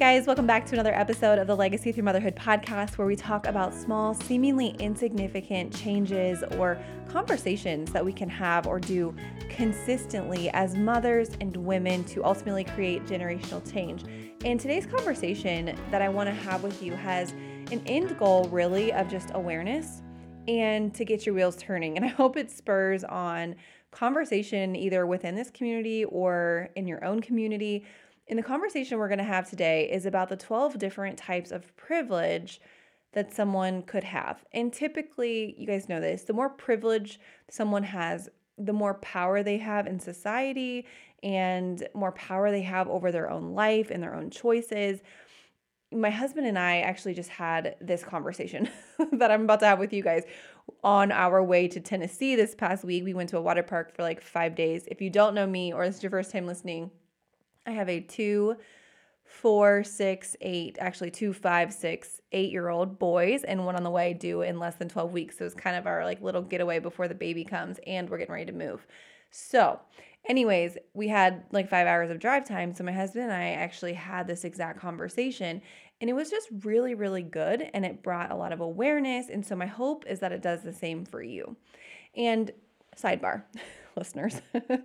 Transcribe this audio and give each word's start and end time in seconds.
guys, 0.00 0.26
welcome 0.26 0.46
back 0.46 0.64
to 0.64 0.74
another 0.74 0.94
episode 0.94 1.38
of 1.38 1.46
the 1.46 1.54
Legacy 1.54 1.92
Through 1.92 2.04
Motherhood 2.04 2.34
podcast, 2.34 2.96
where 2.96 3.06
we 3.06 3.14
talk 3.14 3.46
about 3.46 3.74
small, 3.74 4.14
seemingly 4.14 4.68
insignificant 4.78 5.76
changes 5.76 6.42
or 6.56 6.80
conversations 7.10 7.92
that 7.92 8.02
we 8.02 8.10
can 8.10 8.30
have 8.30 8.66
or 8.66 8.80
do 8.80 9.14
consistently 9.50 10.48
as 10.54 10.74
mothers 10.74 11.28
and 11.42 11.54
women 11.54 12.02
to 12.04 12.24
ultimately 12.24 12.64
create 12.64 13.04
generational 13.04 13.60
change. 13.70 14.04
And 14.42 14.58
today's 14.58 14.86
conversation 14.86 15.76
that 15.90 16.00
I 16.00 16.08
want 16.08 16.30
to 16.30 16.34
have 16.34 16.62
with 16.62 16.82
you 16.82 16.94
has 16.94 17.32
an 17.70 17.82
end 17.84 18.18
goal, 18.18 18.44
really, 18.44 18.94
of 18.94 19.06
just 19.06 19.32
awareness 19.34 20.00
and 20.48 20.94
to 20.94 21.04
get 21.04 21.26
your 21.26 21.34
wheels 21.34 21.56
turning. 21.56 21.96
And 21.96 22.06
I 22.06 22.08
hope 22.08 22.38
it 22.38 22.50
spurs 22.50 23.04
on 23.04 23.54
conversation 23.90 24.76
either 24.76 25.04
within 25.06 25.34
this 25.34 25.50
community 25.50 26.06
or 26.06 26.70
in 26.74 26.86
your 26.86 27.04
own 27.04 27.20
community 27.20 27.84
and 28.30 28.38
the 28.38 28.44
conversation 28.44 28.98
we're 28.98 29.08
going 29.08 29.18
to 29.18 29.24
have 29.24 29.50
today 29.50 29.90
is 29.90 30.06
about 30.06 30.28
the 30.28 30.36
12 30.36 30.78
different 30.78 31.18
types 31.18 31.50
of 31.50 31.76
privilege 31.76 32.60
that 33.12 33.34
someone 33.34 33.82
could 33.82 34.04
have. 34.04 34.44
And 34.52 34.72
typically, 34.72 35.56
you 35.58 35.66
guys 35.66 35.88
know 35.88 36.00
this, 36.00 36.22
the 36.22 36.32
more 36.32 36.48
privilege 36.48 37.18
someone 37.50 37.82
has, 37.82 38.28
the 38.56 38.72
more 38.72 38.94
power 38.94 39.42
they 39.42 39.58
have 39.58 39.88
in 39.88 39.98
society 39.98 40.86
and 41.24 41.86
more 41.92 42.12
power 42.12 42.52
they 42.52 42.62
have 42.62 42.88
over 42.88 43.10
their 43.10 43.28
own 43.28 43.52
life 43.54 43.90
and 43.90 44.00
their 44.00 44.14
own 44.14 44.30
choices. 44.30 45.00
My 45.90 46.10
husband 46.10 46.46
and 46.46 46.56
I 46.56 46.82
actually 46.82 47.14
just 47.14 47.30
had 47.30 47.74
this 47.80 48.04
conversation 48.04 48.68
that 49.12 49.32
I'm 49.32 49.42
about 49.42 49.58
to 49.60 49.66
have 49.66 49.80
with 49.80 49.92
you 49.92 50.04
guys 50.04 50.22
on 50.84 51.10
our 51.10 51.42
way 51.42 51.66
to 51.66 51.80
Tennessee 51.80 52.36
this 52.36 52.54
past 52.54 52.84
week. 52.84 53.02
We 53.02 53.12
went 53.12 53.30
to 53.30 53.38
a 53.38 53.42
water 53.42 53.64
park 53.64 53.92
for 53.92 54.04
like 54.04 54.22
five 54.22 54.54
days. 54.54 54.84
If 54.86 55.00
you 55.00 55.10
don't 55.10 55.34
know 55.34 55.48
me 55.48 55.72
or 55.72 55.84
this 55.84 55.96
is 55.96 56.02
your 56.04 56.10
first 56.10 56.30
time 56.30 56.46
listening, 56.46 56.92
I 57.70 57.74
have 57.74 57.88
a 57.88 58.00
two, 58.00 58.56
four, 59.24 59.84
six, 59.84 60.36
eight, 60.40 60.76
actually 60.80 61.10
two, 61.10 61.32
five, 61.32 61.72
six, 61.72 62.20
eight 62.32 62.50
year 62.50 62.68
old 62.68 62.98
boys, 62.98 63.44
and 63.44 63.64
one 63.64 63.76
on 63.76 63.84
the 63.84 63.90
way 63.90 64.12
due 64.12 64.42
in 64.42 64.58
less 64.58 64.74
than 64.74 64.88
12 64.88 65.12
weeks. 65.12 65.38
So 65.38 65.44
it's 65.44 65.54
kind 65.54 65.76
of 65.76 65.86
our 65.86 66.04
like 66.04 66.20
little 66.20 66.42
getaway 66.42 66.80
before 66.80 67.08
the 67.08 67.14
baby 67.14 67.44
comes, 67.44 67.78
and 67.86 68.10
we're 68.10 68.18
getting 68.18 68.34
ready 68.34 68.50
to 68.50 68.52
move. 68.52 68.86
So, 69.30 69.78
anyways, 70.28 70.76
we 70.94 71.08
had 71.08 71.44
like 71.52 71.70
five 71.70 71.86
hours 71.86 72.10
of 72.10 72.18
drive 72.18 72.44
time. 72.44 72.74
So 72.74 72.84
my 72.84 72.92
husband 72.92 73.24
and 73.24 73.32
I 73.32 73.50
actually 73.50 73.94
had 73.94 74.26
this 74.26 74.44
exact 74.44 74.80
conversation, 74.80 75.62
and 76.00 76.10
it 76.10 76.14
was 76.14 76.30
just 76.30 76.48
really, 76.64 76.94
really 76.94 77.22
good. 77.22 77.70
And 77.72 77.86
it 77.86 78.02
brought 78.02 78.32
a 78.32 78.36
lot 78.36 78.52
of 78.52 78.60
awareness. 78.60 79.28
And 79.28 79.46
so 79.46 79.54
my 79.54 79.66
hope 79.66 80.04
is 80.08 80.18
that 80.20 80.32
it 80.32 80.42
does 80.42 80.62
the 80.62 80.72
same 80.72 81.04
for 81.04 81.22
you. 81.22 81.56
And 82.16 82.50
sidebar, 82.96 83.44
listeners, 83.96 84.40
I 84.54 84.80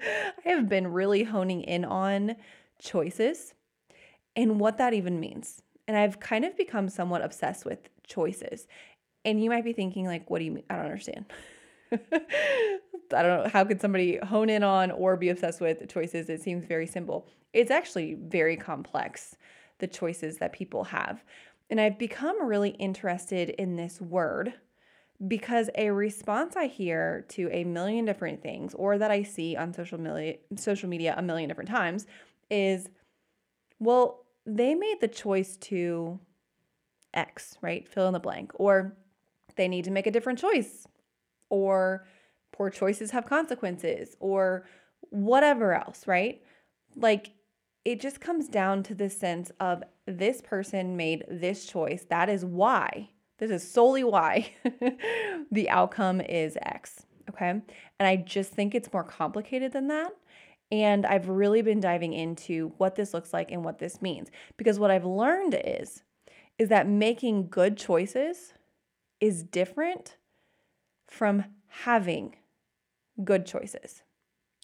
have 0.46 0.70
been 0.70 0.88
really 0.88 1.24
honing 1.24 1.62
in 1.64 1.84
on 1.84 2.36
choices 2.80 3.54
and 4.36 4.60
what 4.60 4.78
that 4.78 4.94
even 4.94 5.20
means. 5.20 5.62
And 5.88 5.96
I've 5.96 6.20
kind 6.20 6.46
of 6.46 6.58
become 6.58 6.90
somewhat 6.90 7.24
obsessed 7.24 7.66
with 7.66 7.90
choices. 8.08 8.68
And 9.24 9.44
you 9.44 9.50
might 9.50 9.64
be 9.64 9.74
thinking, 9.74 10.06
like, 10.06 10.30
what 10.30 10.40
do 10.40 10.46
you 10.46 10.52
mean? 10.52 10.64
I 10.70 10.76
don't 10.76 10.86
understand. 10.86 11.26
I 11.92 13.22
don't 13.22 13.44
know. 13.44 13.50
How 13.52 13.64
could 13.64 13.82
somebody 13.82 14.18
hone 14.18 14.50
in 14.50 14.64
on 14.64 14.92
or 14.92 15.16
be 15.16 15.30
obsessed 15.30 15.62
with 15.62 15.88
choices? 15.88 16.30
It 16.30 16.42
seems 16.42 16.66
very 16.66 16.88
simple. 16.88 17.28
It's 17.54 17.72
actually 17.72 18.16
very 18.16 18.58
complex, 18.58 19.36
the 19.80 19.88
choices 19.88 20.38
that 20.38 20.54
people 20.54 20.86
have. 20.86 21.24
And 21.70 21.80
I've 21.80 21.98
become 21.98 22.46
really 22.46 22.72
interested 22.72 23.50
in 23.50 23.76
this 23.76 24.02
word 24.02 24.54
because 25.28 25.70
a 25.76 25.92
response 25.92 26.56
I 26.56 26.68
hear 26.68 27.26
to 27.30 27.50
a 27.52 27.64
million 27.64 28.06
different 28.06 28.42
things 28.42 28.74
or 28.74 28.98
that 28.98 29.12
I 29.12 29.24
see 29.24 29.56
on 29.56 29.74
social 29.74 30.00
media 30.00 30.36
social 30.58 30.90
media 30.90 31.16
a 31.18 31.22
million 31.22 31.48
different 31.48 31.70
times 31.70 32.06
is 32.50 32.90
well, 33.80 34.26
they 34.46 34.76
made 34.76 35.02
the 35.02 35.08
choice 35.08 35.58
to 35.58 36.20
X, 37.14 37.58
right? 37.62 37.88
Fill 37.88 38.08
in 38.08 38.14
the 38.14 38.20
blank. 38.20 38.52
Or 38.56 38.96
they 39.56 39.68
need 39.68 39.86
to 39.86 39.92
make 39.92 40.08
a 40.08 40.12
different 40.12 40.40
choice. 40.40 40.88
Or 41.50 42.06
poor 42.52 42.70
choices 42.70 43.12
have 43.12 43.26
consequences. 43.26 44.16
Or 44.20 44.66
whatever 45.10 45.74
else, 45.74 46.08
right? 46.08 46.42
Like 46.96 47.32
it 47.84 48.02
just 48.02 48.20
comes 48.20 48.48
down 48.48 48.84
to 48.84 48.96
this 48.96 49.18
sense 49.18 49.52
of 49.60 49.84
this 50.06 50.42
person 50.42 50.98
made 50.98 51.26
this 51.30 51.66
choice. 51.66 52.06
That 52.10 52.30
is 52.30 52.46
why. 52.46 53.10
This 53.38 53.52
is 53.52 53.70
solely 53.70 54.04
why 54.04 54.54
the 55.52 55.70
outcome 55.70 56.22
is 56.22 56.58
X. 56.62 57.06
Okay. 57.30 57.50
And 57.50 57.64
I 58.00 58.16
just 58.16 58.52
think 58.52 58.74
it's 58.74 58.92
more 58.94 59.04
complicated 59.04 59.74
than 59.74 59.88
that. 59.88 60.14
And 60.72 61.06
I've 61.06 61.30
really 61.30 61.62
been 61.62 61.80
diving 61.80 62.14
into 62.14 62.74
what 62.78 62.96
this 62.96 63.14
looks 63.14 63.34
like 63.34 63.52
and 63.52 63.64
what 63.64 63.80
this 63.80 64.02
means 64.02 64.30
because 64.58 64.80
what 64.80 64.92
I've 64.92 65.06
learned 65.06 65.60
is 65.64 66.04
is 66.58 66.70
that 66.70 66.88
making 66.88 67.50
good 67.50 67.78
choices 67.78 68.54
is 69.20 69.44
different 69.44 70.18
from 71.08 71.44
having 71.68 72.36
good 73.24 73.46
choices. 73.46 74.04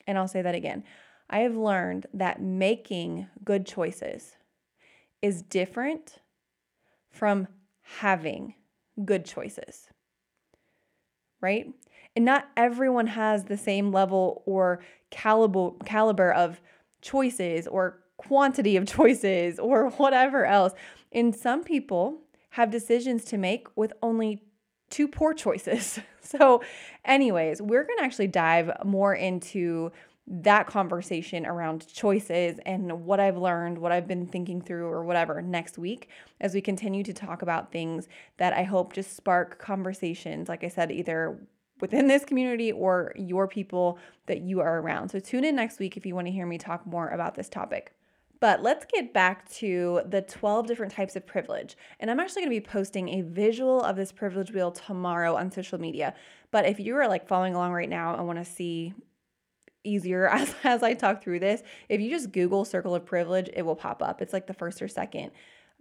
And 0.08 0.18
I'll 0.18 0.28
say 0.28 0.42
that 0.42 0.56
again. 0.56 0.84
I 1.30 1.40
have 1.40 1.56
learned 1.56 2.08
that 2.14 2.42
making 2.42 3.28
good 3.44 3.66
choices 3.66 4.36
is 5.22 5.42
different 5.42 6.18
from 7.10 7.48
having 7.82 8.56
good 9.06 9.26
choices. 9.26 9.88
Right? 11.40 11.68
And 12.16 12.26
not 12.26 12.50
everyone 12.58 13.08
has 13.08 13.46
the 13.46 13.58
same 13.58 13.92
level 13.92 14.44
or 14.46 14.82
caliber 15.10 15.72
caliber 15.86 16.32
of 16.32 16.62
choices 17.02 17.68
or 17.68 18.00
quantity 18.18 18.76
of 18.78 18.86
choices 18.98 19.60
or 19.60 19.90
whatever 19.92 20.46
else. 20.46 20.74
And 21.12 21.36
some 21.36 21.64
people 21.64 22.22
have 22.52 22.70
decisions 22.70 23.24
to 23.26 23.38
make 23.38 23.68
with 23.76 23.94
only 24.02 24.44
two 24.90 25.08
poor 25.08 25.34
choices. 25.34 26.00
So, 26.24 26.64
anyways, 27.04 27.62
we're 27.62 27.84
going 27.84 27.98
to 27.98 28.06
actually 28.06 28.28
dive 28.28 28.72
more 28.86 29.14
into 29.14 29.92
that 30.28 30.66
conversation 30.66 31.46
around 31.46 31.92
choices 31.92 32.58
and 32.66 33.06
what 33.06 33.20
I've 33.20 33.38
learned, 33.38 33.80
what 33.80 33.92
I've 33.92 34.08
been 34.08 34.28
thinking 34.28 34.62
through, 34.62 34.86
or 34.86 35.04
whatever 35.04 35.42
next 35.42 35.78
week 35.78 36.08
as 36.40 36.54
we 36.54 36.62
continue 36.62 37.04
to 37.04 37.12
talk 37.12 37.42
about 37.42 37.72
things 37.72 38.08
that 38.38 38.54
I 38.54 38.64
hope 38.64 38.94
just 38.94 39.18
spark 39.18 39.60
conversations. 39.60 40.48
Like 40.48 40.64
I 40.64 40.70
said, 40.70 40.90
either 40.92 41.38
within 41.82 42.08
this 42.08 42.24
community 42.24 42.72
or 42.72 43.14
your 43.16 43.48
people 43.48 44.00
that 44.28 44.42
you 44.42 44.62
are 44.62 44.80
around. 44.80 45.10
So 45.10 45.20
tune 45.20 45.44
in 45.44 45.56
next 45.56 45.80
week 45.80 45.98
if 45.98 46.06
you 46.06 46.16
want 46.16 46.28
to 46.28 46.32
hear 46.32 46.46
me 46.46 46.58
talk 46.58 46.86
more 46.86 47.10
about 47.10 47.36
this 47.36 47.50
topic. 47.50 47.94
But 48.40 48.64
let's 48.64 48.86
get 48.86 49.14
back 49.14 49.48
to 49.54 50.02
the 50.08 50.24
12 50.24 50.66
different 50.66 50.92
types 50.92 51.16
of 51.16 51.28
privilege. 51.28 51.78
And 52.00 52.10
I'm 52.10 52.20
actually 52.20 52.42
going 52.42 52.56
to 52.56 52.62
be 52.62 52.66
posting 52.66 53.10
a 53.10 53.22
visual 53.22 53.84
of 53.84 53.96
this 53.96 54.12
privilege 54.12 54.52
wheel 54.52 54.72
tomorrow 54.72 55.36
on 55.36 55.52
social 55.52 55.80
media. 55.80 56.16
But 56.50 56.66
if 56.66 56.80
you 56.80 56.96
are 56.98 57.08
like 57.08 57.28
following 57.28 57.54
along 57.54 57.74
right 57.74 57.90
now 57.90 58.16
and 58.16 58.26
want 58.26 58.40
to 58.40 58.46
see 58.46 58.94
easier 59.84 60.28
as, 60.32 60.56
as 60.64 60.82
I 60.82 60.96
talk 60.96 61.24
through 61.24 61.40
this, 61.40 61.62
if 61.88 62.02
you 62.02 62.10
just 62.10 62.32
Google 62.32 62.66
circle 62.66 62.96
of 62.96 63.06
privilege, 63.06 63.48
it 63.54 63.62
will 63.62 63.76
pop 63.76 64.02
up. 64.02 64.24
It's 64.24 64.34
like 64.34 64.48
the 64.48 64.56
first 64.56 64.82
or 64.82 64.88
second 64.88 65.32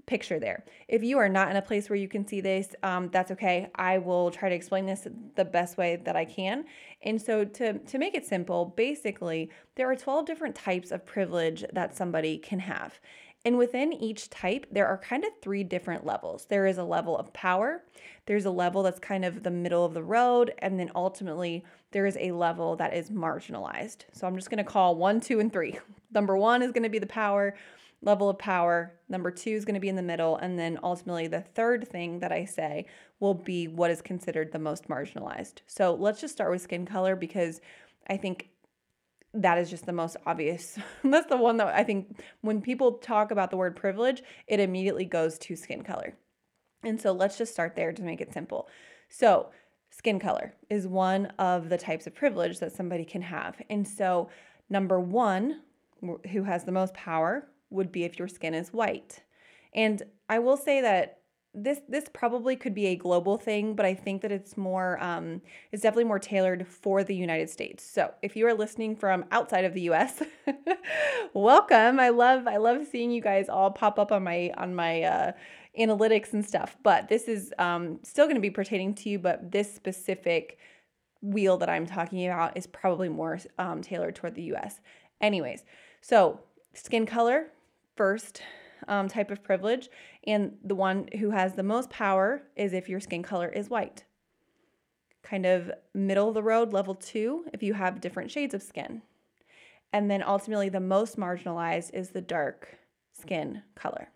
picture 0.06 0.38
there. 0.38 0.64
If 0.88 1.02
you 1.02 1.18
are 1.18 1.28
not 1.28 1.50
in 1.50 1.56
a 1.56 1.62
place 1.62 1.88
where 1.88 1.96
you 1.96 2.08
can 2.08 2.26
see 2.26 2.40
this, 2.40 2.74
um, 2.82 3.08
that's 3.12 3.30
okay. 3.32 3.68
I 3.74 3.98
will 3.98 4.30
try 4.30 4.48
to 4.48 4.54
explain 4.54 4.86
this 4.86 5.06
the 5.36 5.44
best 5.44 5.76
way 5.76 5.96
that 6.04 6.16
I 6.16 6.24
can. 6.24 6.64
And 7.02 7.20
so, 7.20 7.44
to, 7.44 7.78
to 7.78 7.98
make 7.98 8.14
it 8.14 8.26
simple, 8.26 8.74
basically, 8.76 9.50
there 9.76 9.90
are 9.90 9.96
12 9.96 10.26
different 10.26 10.54
types 10.54 10.90
of 10.90 11.06
privilege 11.06 11.64
that 11.72 11.96
somebody 11.96 12.38
can 12.38 12.58
have. 12.60 12.98
And 13.44 13.56
within 13.56 13.92
each 13.94 14.28
type, 14.28 14.66
there 14.70 14.86
are 14.86 14.98
kind 14.98 15.24
of 15.24 15.30
three 15.40 15.64
different 15.64 16.04
levels. 16.04 16.44
There 16.44 16.66
is 16.66 16.76
a 16.76 16.84
level 16.84 17.16
of 17.16 17.32
power, 17.32 17.82
there's 18.26 18.44
a 18.44 18.50
level 18.50 18.82
that's 18.82 18.98
kind 18.98 19.24
of 19.24 19.42
the 19.42 19.50
middle 19.50 19.84
of 19.84 19.94
the 19.94 20.02
road, 20.02 20.52
and 20.58 20.78
then 20.78 20.90
ultimately, 20.94 21.64
there 21.92 22.04
is 22.04 22.18
a 22.20 22.32
level 22.32 22.76
that 22.76 22.94
is 22.94 23.10
marginalized. 23.10 24.04
So 24.12 24.26
I'm 24.26 24.36
just 24.36 24.50
gonna 24.50 24.62
call 24.62 24.94
one, 24.94 25.20
two, 25.20 25.40
and 25.40 25.52
three. 25.52 25.78
Number 26.12 26.36
one 26.36 26.62
is 26.62 26.72
gonna 26.72 26.90
be 26.90 26.98
the 26.98 27.06
power 27.06 27.54
level 28.02 28.28
of 28.28 28.38
power. 28.38 28.94
Number 29.08 29.30
two 29.30 29.50
is 29.50 29.64
going 29.64 29.74
to 29.74 29.80
be 29.80 29.88
in 29.88 29.96
the 29.96 30.02
middle. 30.02 30.36
And 30.36 30.58
then 30.58 30.78
ultimately, 30.82 31.26
the 31.26 31.40
third 31.40 31.86
thing 31.88 32.20
that 32.20 32.32
I 32.32 32.44
say 32.44 32.86
will 33.18 33.34
be 33.34 33.68
what 33.68 33.90
is 33.90 34.00
considered 34.00 34.52
the 34.52 34.58
most 34.58 34.88
marginalized. 34.88 35.60
So 35.66 35.94
let's 35.94 36.20
just 36.20 36.34
start 36.34 36.50
with 36.50 36.62
skin 36.62 36.86
color 36.86 37.14
because 37.14 37.60
I 38.08 38.16
think 38.16 38.48
that 39.34 39.58
is 39.58 39.70
just 39.70 39.86
the 39.86 39.92
most 39.92 40.16
obvious. 40.26 40.78
That's 41.04 41.28
the 41.28 41.36
one 41.36 41.58
that 41.58 41.68
I 41.68 41.84
think 41.84 42.20
when 42.40 42.60
people 42.60 42.92
talk 42.94 43.30
about 43.30 43.50
the 43.50 43.56
word 43.56 43.76
privilege, 43.76 44.22
it 44.46 44.60
immediately 44.60 45.04
goes 45.04 45.38
to 45.40 45.56
skin 45.56 45.82
color. 45.82 46.14
And 46.82 47.00
so 47.00 47.12
let's 47.12 47.36
just 47.36 47.52
start 47.52 47.76
there 47.76 47.92
to 47.92 48.02
make 48.02 48.20
it 48.20 48.32
simple. 48.32 48.68
So, 49.08 49.50
skin 49.90 50.18
color 50.18 50.54
is 50.70 50.86
one 50.86 51.26
of 51.38 51.68
the 51.68 51.76
types 51.76 52.06
of 52.06 52.14
privilege 52.14 52.58
that 52.60 52.72
somebody 52.72 53.04
can 53.04 53.22
have. 53.22 53.60
And 53.68 53.86
so, 53.86 54.30
number 54.70 54.98
one, 54.98 55.60
who 56.32 56.44
has 56.44 56.64
the 56.64 56.72
most 56.72 56.94
power 56.94 57.46
would 57.70 57.90
be 57.90 58.04
if 58.04 58.18
your 58.18 58.28
skin 58.28 58.54
is 58.54 58.72
white. 58.72 59.22
And 59.74 60.02
I 60.28 60.38
will 60.38 60.56
say 60.56 60.80
that 60.80 61.20
this 61.52 61.80
this 61.88 62.04
probably 62.12 62.54
could 62.54 62.74
be 62.74 62.86
a 62.86 62.96
global 62.96 63.36
thing, 63.36 63.74
but 63.74 63.84
I 63.84 63.94
think 63.94 64.22
that 64.22 64.30
it's 64.30 64.56
more 64.56 65.02
um, 65.02 65.42
it's 65.72 65.82
definitely 65.82 66.04
more 66.04 66.18
tailored 66.18 66.66
for 66.66 67.02
the 67.02 67.14
United 67.14 67.50
States. 67.50 67.84
So 67.84 68.12
if 68.22 68.36
you 68.36 68.46
are 68.46 68.54
listening 68.54 68.94
from 68.94 69.24
outside 69.32 69.64
of 69.64 69.74
the 69.74 69.82
U.S., 69.82 70.22
welcome. 71.34 71.98
I 71.98 72.10
love 72.10 72.46
I 72.46 72.58
love 72.58 72.86
seeing 72.86 73.10
you 73.10 73.20
guys 73.20 73.48
all 73.48 73.70
pop 73.72 73.98
up 73.98 74.12
on 74.12 74.22
my 74.22 74.52
on 74.56 74.74
my 74.74 75.02
uh, 75.02 75.32
analytics 75.78 76.32
and 76.32 76.46
stuff. 76.46 76.76
But 76.84 77.08
this 77.08 77.24
is 77.24 77.52
um, 77.58 77.98
still 78.04 78.26
going 78.26 78.36
to 78.36 78.40
be 78.40 78.50
pertaining 78.50 78.94
to 78.96 79.08
you, 79.08 79.18
but 79.18 79.50
this 79.50 79.74
specific 79.74 80.58
wheel 81.20 81.56
that 81.58 81.68
I'm 81.68 81.86
talking 81.86 82.24
about 82.26 82.56
is 82.56 82.66
probably 82.68 83.08
more 83.08 83.40
um, 83.58 83.82
tailored 83.82 84.14
toward 84.14 84.36
the 84.36 84.42
U.S. 84.42 84.80
Anyways, 85.20 85.64
so 86.00 86.40
skin 86.74 87.06
color 87.06 87.48
first 88.00 88.40
um, 88.88 89.08
type 89.08 89.30
of 89.30 89.42
privilege. 89.42 89.90
And 90.26 90.52
the 90.64 90.74
one 90.74 91.06
who 91.18 91.32
has 91.32 91.52
the 91.52 91.62
most 91.62 91.90
power 91.90 92.40
is 92.56 92.72
if 92.72 92.88
your 92.88 92.98
skin 92.98 93.22
color 93.22 93.50
is 93.50 93.68
white. 93.68 94.04
Kind 95.22 95.44
of 95.44 95.70
middle 95.92 96.28
of 96.28 96.34
the 96.34 96.42
road, 96.42 96.72
level 96.72 96.94
two, 96.94 97.44
if 97.52 97.62
you 97.62 97.74
have 97.74 98.00
different 98.00 98.30
shades 98.30 98.54
of 98.54 98.62
skin. 98.62 99.02
And 99.92 100.10
then 100.10 100.22
ultimately, 100.26 100.70
the 100.70 100.80
most 100.80 101.18
marginalized 101.18 101.90
is 101.92 102.08
the 102.08 102.22
dark 102.22 102.78
skin 103.12 103.64
color. 103.74 104.08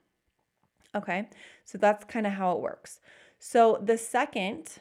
Okay, 0.95 1.29
so 1.67 1.77
that's 1.77 2.07
kind 2.07 2.27
of 2.27 2.33
how 2.33 2.53
it 2.53 2.63
works. 2.63 3.01
So 3.39 3.79
the 3.85 3.99
second 3.99 4.79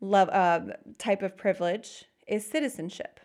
love, 0.00 0.28
uh, 0.28 0.60
type 0.98 1.22
of 1.24 1.36
privilege 1.36 2.04
is 2.28 2.46
citizenship. 2.46 3.18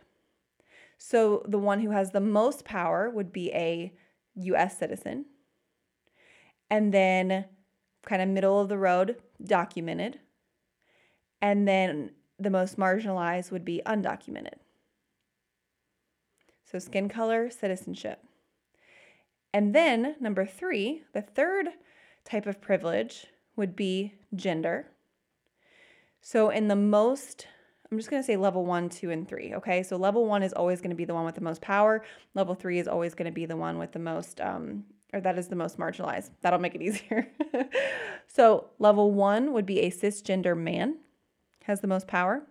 So 0.97 1.43
the 1.47 1.59
one 1.59 1.81
who 1.81 1.91
has 1.91 2.09
the 2.09 2.19
most 2.39 2.65
power 2.65 3.07
would 3.07 3.31
be 3.31 3.51
a 3.51 3.93
US 4.35 4.77
citizen 4.77 5.25
and 6.69 6.93
then 6.93 7.45
kind 8.05 8.21
of 8.21 8.29
middle 8.29 8.59
of 8.59 8.69
the 8.69 8.77
road, 8.77 9.17
documented. 9.43 10.19
And 11.41 11.67
then 11.67 12.11
the 12.37 12.49
most 12.49 12.77
marginalized 12.77 13.51
would 13.51 13.65
be 13.65 13.81
undocumented. 13.85 14.55
So, 16.65 16.79
skin 16.79 17.09
color, 17.09 17.49
citizenship. 17.49 18.23
And 19.53 19.73
then, 19.73 20.15
number 20.19 20.45
three, 20.45 21.03
the 21.13 21.21
third 21.21 21.69
type 22.23 22.45
of 22.45 22.61
privilege 22.61 23.25
would 23.55 23.75
be 23.75 24.13
gender. 24.35 24.87
So, 26.21 26.49
in 26.49 26.67
the 26.67 26.75
most, 26.75 27.47
I'm 27.91 27.97
just 27.97 28.09
going 28.09 28.21
to 28.21 28.25
say 28.25 28.37
level 28.37 28.65
one, 28.65 28.89
two, 28.89 29.09
and 29.09 29.27
three. 29.27 29.53
Okay. 29.55 29.83
So, 29.83 29.97
level 29.97 30.25
one 30.25 30.43
is 30.43 30.53
always 30.53 30.79
going 30.79 30.91
to 30.91 30.95
be 30.95 31.05
the 31.05 31.13
one 31.13 31.25
with 31.25 31.35
the 31.35 31.41
most 31.41 31.61
power. 31.61 32.03
Level 32.35 32.53
three 32.53 32.79
is 32.79 32.87
always 32.87 33.15
going 33.15 33.25
to 33.25 33.31
be 33.31 33.45
the 33.45 33.57
one 33.57 33.79
with 33.79 33.91
the 33.91 33.99
most 33.99 34.39
um, 34.41 34.83
or 35.13 35.21
that 35.21 35.37
is 35.37 35.47
the 35.47 35.55
most 35.55 35.77
marginalized. 35.77 36.31
That'll 36.41 36.59
make 36.59 36.75
it 36.75 36.81
easier. 36.83 37.27
so, 38.27 38.69
level 38.79 39.11
one 39.11 39.53
would 39.53 39.65
be 39.65 39.79
a 39.81 39.91
cisgender 39.91 40.57
man, 40.57 40.97
has 41.63 41.81
the 41.81 41.87
most 41.87 42.07
power. 42.07 42.43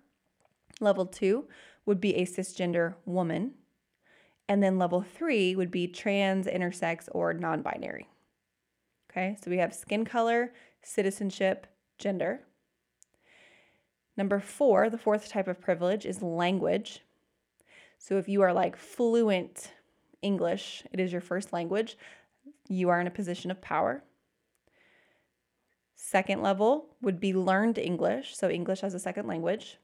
Level 0.81 1.06
two 1.06 1.46
would 1.87 2.00
be 2.00 2.14
a 2.17 2.26
cisgender 2.26 2.94
woman. 3.05 3.55
And 4.49 4.62
then 4.62 4.79
level 4.79 5.02
three 5.02 5.55
would 5.55 5.70
be 5.70 5.87
trans, 5.87 6.46
intersex, 6.46 7.08
or 7.12 7.35
non 7.35 7.62
binary. 7.62 8.08
Okay, 9.11 9.37
so 9.43 9.50
we 9.50 9.58
have 9.58 9.75
skin 9.75 10.05
color, 10.05 10.52
citizenship, 10.82 11.67
gender. 11.99 12.40
Number 14.19 14.41
four, 14.41 14.91
the 14.91 14.99
fourth 14.99 15.29
type 15.29 15.47
of 15.47 15.61
privilege 15.61 16.05
is 16.05 16.23
language. 16.23 17.03
So 17.99 18.19
if 18.19 18.29
you 18.29 18.43
are 18.43 18.53
like 18.53 18.76
fluent 18.76 19.70
English, 20.23 20.82
it 20.93 20.99
is 20.99 21.12
your 21.12 21.20
first 21.20 21.53
language, 21.53 21.97
you 22.69 22.88
are 22.88 23.00
in 23.00 23.06
a 23.06 23.12
position 23.12 23.53
of 23.53 23.62
power. 23.62 24.03
Second 25.94 26.43
level 26.43 26.87
would 27.00 27.20
be 27.20 27.32
learned 27.32 27.79
English, 27.79 28.37
so 28.37 28.50
English 28.50 28.82
as 28.82 28.93
a 28.93 28.99
second 28.99 29.29
language. 29.29 29.79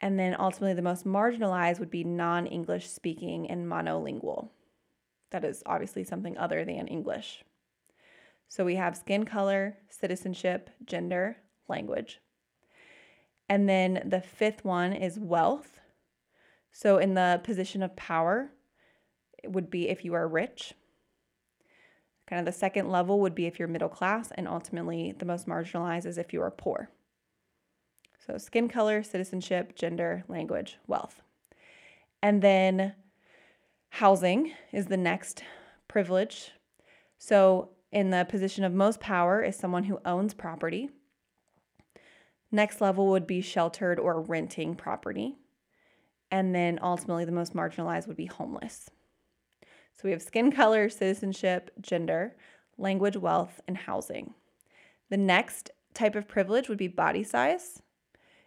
And 0.00 0.18
then 0.18 0.34
ultimately, 0.36 0.74
the 0.74 0.82
most 0.82 1.06
marginalized 1.06 1.78
would 1.78 1.90
be 1.90 2.02
non 2.02 2.48
English 2.48 2.88
speaking 2.88 3.48
and 3.48 3.64
monolingual. 3.64 4.48
That 5.30 5.44
is 5.44 5.62
obviously 5.66 6.02
something 6.02 6.36
other 6.36 6.64
than 6.64 6.88
English. 6.88 7.44
So 8.48 8.64
we 8.64 8.74
have 8.74 8.96
skin 8.96 9.24
color, 9.24 9.76
citizenship, 9.88 10.70
gender, 10.84 11.36
language. 11.68 12.20
And 13.50 13.68
then 13.68 14.04
the 14.06 14.20
fifth 14.20 14.64
one 14.64 14.92
is 14.92 15.18
wealth. 15.18 15.80
So 16.70 16.98
in 16.98 17.14
the 17.14 17.40
position 17.42 17.82
of 17.82 17.96
power, 17.96 18.52
it 19.42 19.50
would 19.50 19.68
be 19.68 19.88
if 19.88 20.04
you 20.04 20.14
are 20.14 20.28
rich. 20.28 20.72
Kind 22.28 22.38
of 22.38 22.46
the 22.46 22.56
second 22.56 22.90
level 22.90 23.18
would 23.20 23.34
be 23.34 23.46
if 23.46 23.58
you're 23.58 23.66
middle 23.66 23.88
class, 23.88 24.30
and 24.36 24.46
ultimately 24.46 25.12
the 25.18 25.24
most 25.24 25.48
marginalized 25.48 26.06
is 26.06 26.16
if 26.16 26.32
you 26.32 26.40
are 26.42 26.50
poor. 26.52 26.90
So, 28.24 28.38
skin 28.38 28.68
color, 28.68 29.02
citizenship, 29.02 29.74
gender, 29.74 30.22
language, 30.28 30.78
wealth. 30.86 31.20
And 32.22 32.42
then 32.42 32.94
housing 33.88 34.52
is 34.72 34.86
the 34.86 34.96
next 34.96 35.42
privilege. 35.88 36.52
So, 37.18 37.70
in 37.90 38.10
the 38.10 38.24
position 38.28 38.62
of 38.62 38.72
most 38.72 39.00
power 39.00 39.42
is 39.42 39.56
someone 39.56 39.84
who 39.84 39.98
owns 40.04 40.34
property. 40.34 40.90
Next 42.52 42.80
level 42.80 43.08
would 43.08 43.26
be 43.26 43.40
sheltered 43.40 43.98
or 43.98 44.20
renting 44.20 44.74
property. 44.74 45.36
And 46.30 46.54
then 46.54 46.78
ultimately, 46.82 47.24
the 47.24 47.32
most 47.32 47.54
marginalized 47.54 48.06
would 48.06 48.16
be 48.16 48.26
homeless. 48.26 48.90
So 49.62 50.02
we 50.04 50.12
have 50.12 50.22
skin 50.22 50.50
color, 50.50 50.88
citizenship, 50.88 51.70
gender, 51.80 52.36
language, 52.78 53.16
wealth, 53.16 53.60
and 53.68 53.76
housing. 53.76 54.34
The 55.10 55.16
next 55.16 55.70
type 55.92 56.14
of 56.14 56.28
privilege 56.28 56.68
would 56.68 56.78
be 56.78 56.88
body 56.88 57.22
size. 57.22 57.82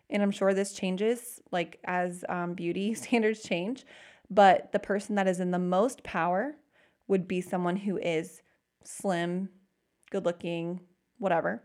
And 0.09 0.23
I'm 0.23 0.31
sure 0.31 0.53
this 0.53 0.73
changes 0.73 1.41
like 1.51 1.79
as 1.83 2.23
um, 2.29 2.53
beauty 2.53 2.94
standards 2.94 3.44
change. 3.44 3.85
But 4.29 4.71
the 4.71 4.79
person 4.79 5.15
that 5.15 5.27
is 5.27 5.39
in 5.39 5.51
the 5.51 5.59
most 5.59 6.03
power 6.03 6.55
would 7.07 7.27
be 7.27 7.41
someone 7.41 7.75
who 7.75 7.97
is 7.97 8.41
slim, 8.83 9.50
good 10.09 10.25
looking, 10.25 10.79
whatever, 11.19 11.63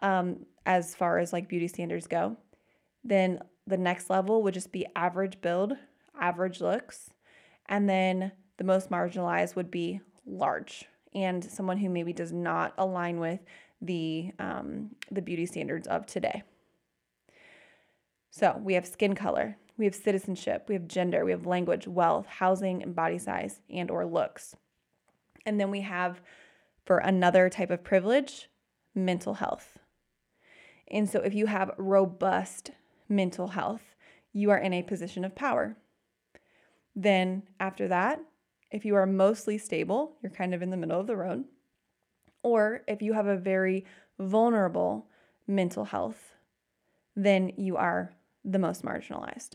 um, 0.00 0.46
as 0.66 0.94
far 0.94 1.18
as 1.18 1.32
like 1.32 1.48
beauty 1.48 1.68
standards 1.68 2.06
go. 2.06 2.36
Then 3.04 3.40
the 3.66 3.76
next 3.76 4.10
level 4.10 4.42
would 4.42 4.54
just 4.54 4.72
be 4.72 4.86
average 4.96 5.40
build, 5.40 5.74
average 6.18 6.60
looks. 6.60 7.10
And 7.66 7.88
then 7.88 8.32
the 8.58 8.64
most 8.64 8.90
marginalized 8.90 9.56
would 9.56 9.70
be 9.70 10.00
large 10.26 10.86
and 11.14 11.44
someone 11.44 11.78
who 11.78 11.88
maybe 11.88 12.12
does 12.12 12.32
not 12.32 12.74
align 12.78 13.18
with 13.18 13.40
the 13.80 14.32
um, 14.38 14.90
the 15.10 15.22
beauty 15.22 15.46
standards 15.46 15.86
of 15.86 16.06
today. 16.06 16.42
So 18.30 18.60
we 18.62 18.74
have 18.74 18.86
skin 18.86 19.14
color, 19.14 19.56
we 19.76 19.86
have 19.86 19.94
citizenship, 19.94 20.66
we 20.68 20.74
have 20.74 20.86
gender, 20.86 21.24
we 21.24 21.32
have 21.32 21.46
language, 21.46 21.88
wealth, 21.88 22.26
housing, 22.26 22.82
and 22.82 22.94
body 22.94 23.18
size 23.18 23.60
and 23.68 23.90
or 23.90 24.06
looks. 24.06 24.54
And 25.44 25.58
then 25.58 25.70
we 25.70 25.80
have 25.80 26.20
for 26.84 26.98
another 26.98 27.48
type 27.48 27.70
of 27.70 27.82
privilege, 27.82 28.48
mental 28.94 29.34
health. 29.34 29.79
And 30.90 31.08
so 31.08 31.20
if 31.20 31.34
you 31.34 31.46
have 31.46 31.72
robust 31.78 32.72
mental 33.08 33.48
health, 33.48 33.94
you 34.32 34.50
are 34.50 34.58
in 34.58 34.72
a 34.72 34.82
position 34.82 35.24
of 35.24 35.34
power. 35.34 35.76
Then 36.94 37.44
after 37.58 37.88
that, 37.88 38.20
if 38.70 38.84
you 38.84 38.94
are 38.96 39.06
mostly 39.06 39.58
stable, 39.58 40.16
you're 40.22 40.30
kind 40.30 40.54
of 40.54 40.62
in 40.62 40.70
the 40.70 40.76
middle 40.76 41.00
of 41.00 41.06
the 41.06 41.16
road. 41.16 41.44
Or 42.42 42.82
if 42.86 43.02
you 43.02 43.12
have 43.12 43.26
a 43.26 43.36
very 43.36 43.84
vulnerable 44.18 45.06
mental 45.46 45.84
health, 45.84 46.34
then 47.16 47.52
you 47.56 47.76
are 47.76 48.12
the 48.44 48.58
most 48.58 48.82
marginalized. 48.84 49.54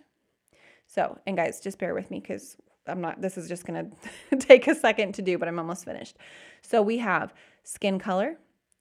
So, 0.87 1.17
and 1.25 1.35
guys, 1.35 1.59
just 1.59 1.79
bear 1.79 1.93
with 1.93 2.11
me 2.11 2.19
because 2.19 2.57
I'm 2.87 3.01
not, 3.01 3.21
this 3.21 3.37
is 3.37 3.47
just 3.47 3.65
to 3.65 3.87
take 4.39 4.67
a 4.67 4.75
second 4.75 5.13
to 5.15 5.21
do, 5.21 5.37
but 5.37 5.47
I'm 5.47 5.57
almost 5.57 5.85
finished. 5.85 6.17
So, 6.61 6.81
we 6.81 6.99
have 6.99 7.33
skin 7.63 7.97
color, 7.97 8.37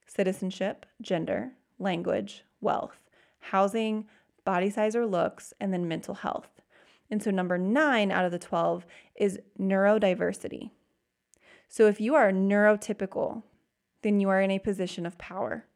citizenship, 0.06 0.84
gender, 1.00 1.52
language, 1.78 2.44
wealth, 2.60 2.98
housing, 3.40 4.06
body 4.44 4.70
size 4.70 4.94
or 4.94 5.06
looks, 5.06 5.52
and 5.60 5.72
then 5.72 5.88
mental 5.88 6.14
health. 6.14 6.60
And 7.10 7.22
so, 7.22 7.30
number 7.30 7.58
nine 7.58 8.10
out 8.10 8.24
of 8.24 8.32
the 8.32 8.38
12 8.38 8.86
is 9.16 9.38
neurodiversity. 9.60 10.70
So, 11.68 11.86
if 11.86 12.00
you 12.00 12.14
are 12.14 12.32
neurotypical, 12.32 13.42
then 14.02 14.20
you 14.20 14.28
are 14.28 14.40
in 14.40 14.50
a 14.50 14.58
position 14.58 15.06
of 15.06 15.18
power. 15.18 15.66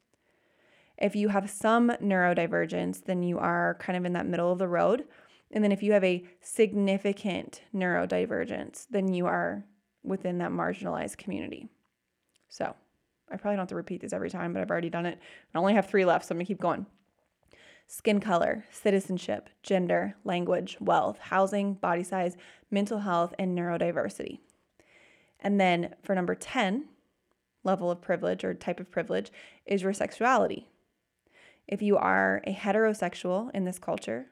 If 0.96 1.14
you 1.14 1.28
have 1.28 1.48
some 1.48 1.90
neurodivergence, 2.02 3.04
then 3.04 3.22
you 3.22 3.38
are 3.38 3.76
kind 3.78 3.96
of 3.96 4.04
in 4.04 4.14
that 4.14 4.26
middle 4.26 4.50
of 4.50 4.58
the 4.58 4.68
road. 4.68 5.04
And 5.50 5.64
then 5.64 5.72
if 5.72 5.82
you 5.82 5.92
have 5.92 6.04
a 6.04 6.24
significant 6.40 7.62
neurodivergence, 7.74 8.86
then 8.90 9.14
you 9.14 9.26
are 9.26 9.64
within 10.02 10.38
that 10.38 10.50
marginalized 10.50 11.16
community. 11.16 11.68
So 12.48 12.74
I 13.30 13.37
probably 13.37 13.56
don't 13.56 13.62
have 13.62 13.68
to 13.68 13.75
repeat 13.75 14.00
this 14.00 14.12
every 14.12 14.30
time, 14.30 14.52
but 14.52 14.62
I've 14.62 14.70
already 14.70 14.90
done 14.90 15.06
it. 15.06 15.18
I 15.54 15.58
only 15.58 15.75
have 15.75 15.87
three 15.87 16.04
left, 16.04 16.26
so 16.26 16.32
I'm 16.32 16.38
gonna 16.38 16.47
keep 16.47 16.61
going 16.61 16.87
skin 17.90 18.20
color, 18.20 18.64
citizenship, 18.70 19.49
gender, 19.62 20.14
language, 20.23 20.76
wealth, 20.78 21.18
housing, 21.18 21.73
body 21.73 22.04
size, 22.04 22.37
mental 22.70 22.99
health, 22.99 23.35
and 23.38 23.56
neurodiversity. 23.56 24.40
And 25.40 25.58
then 25.58 25.94
for 26.02 26.14
number 26.14 26.35
10, 26.35 26.85
level 27.64 27.90
of 27.90 28.00
privilege 28.00 28.44
or 28.44 28.54
type 28.54 28.78
of 28.78 28.90
privilege 28.90 29.30
is 29.66 29.82
your 29.82 29.92
sexuality. 29.92 30.68
If 31.66 31.82
you 31.82 31.97
are 31.97 32.42
a 32.47 32.52
heterosexual 32.52 33.50
in 33.54 33.64
this 33.64 33.78
culture, 33.78 34.26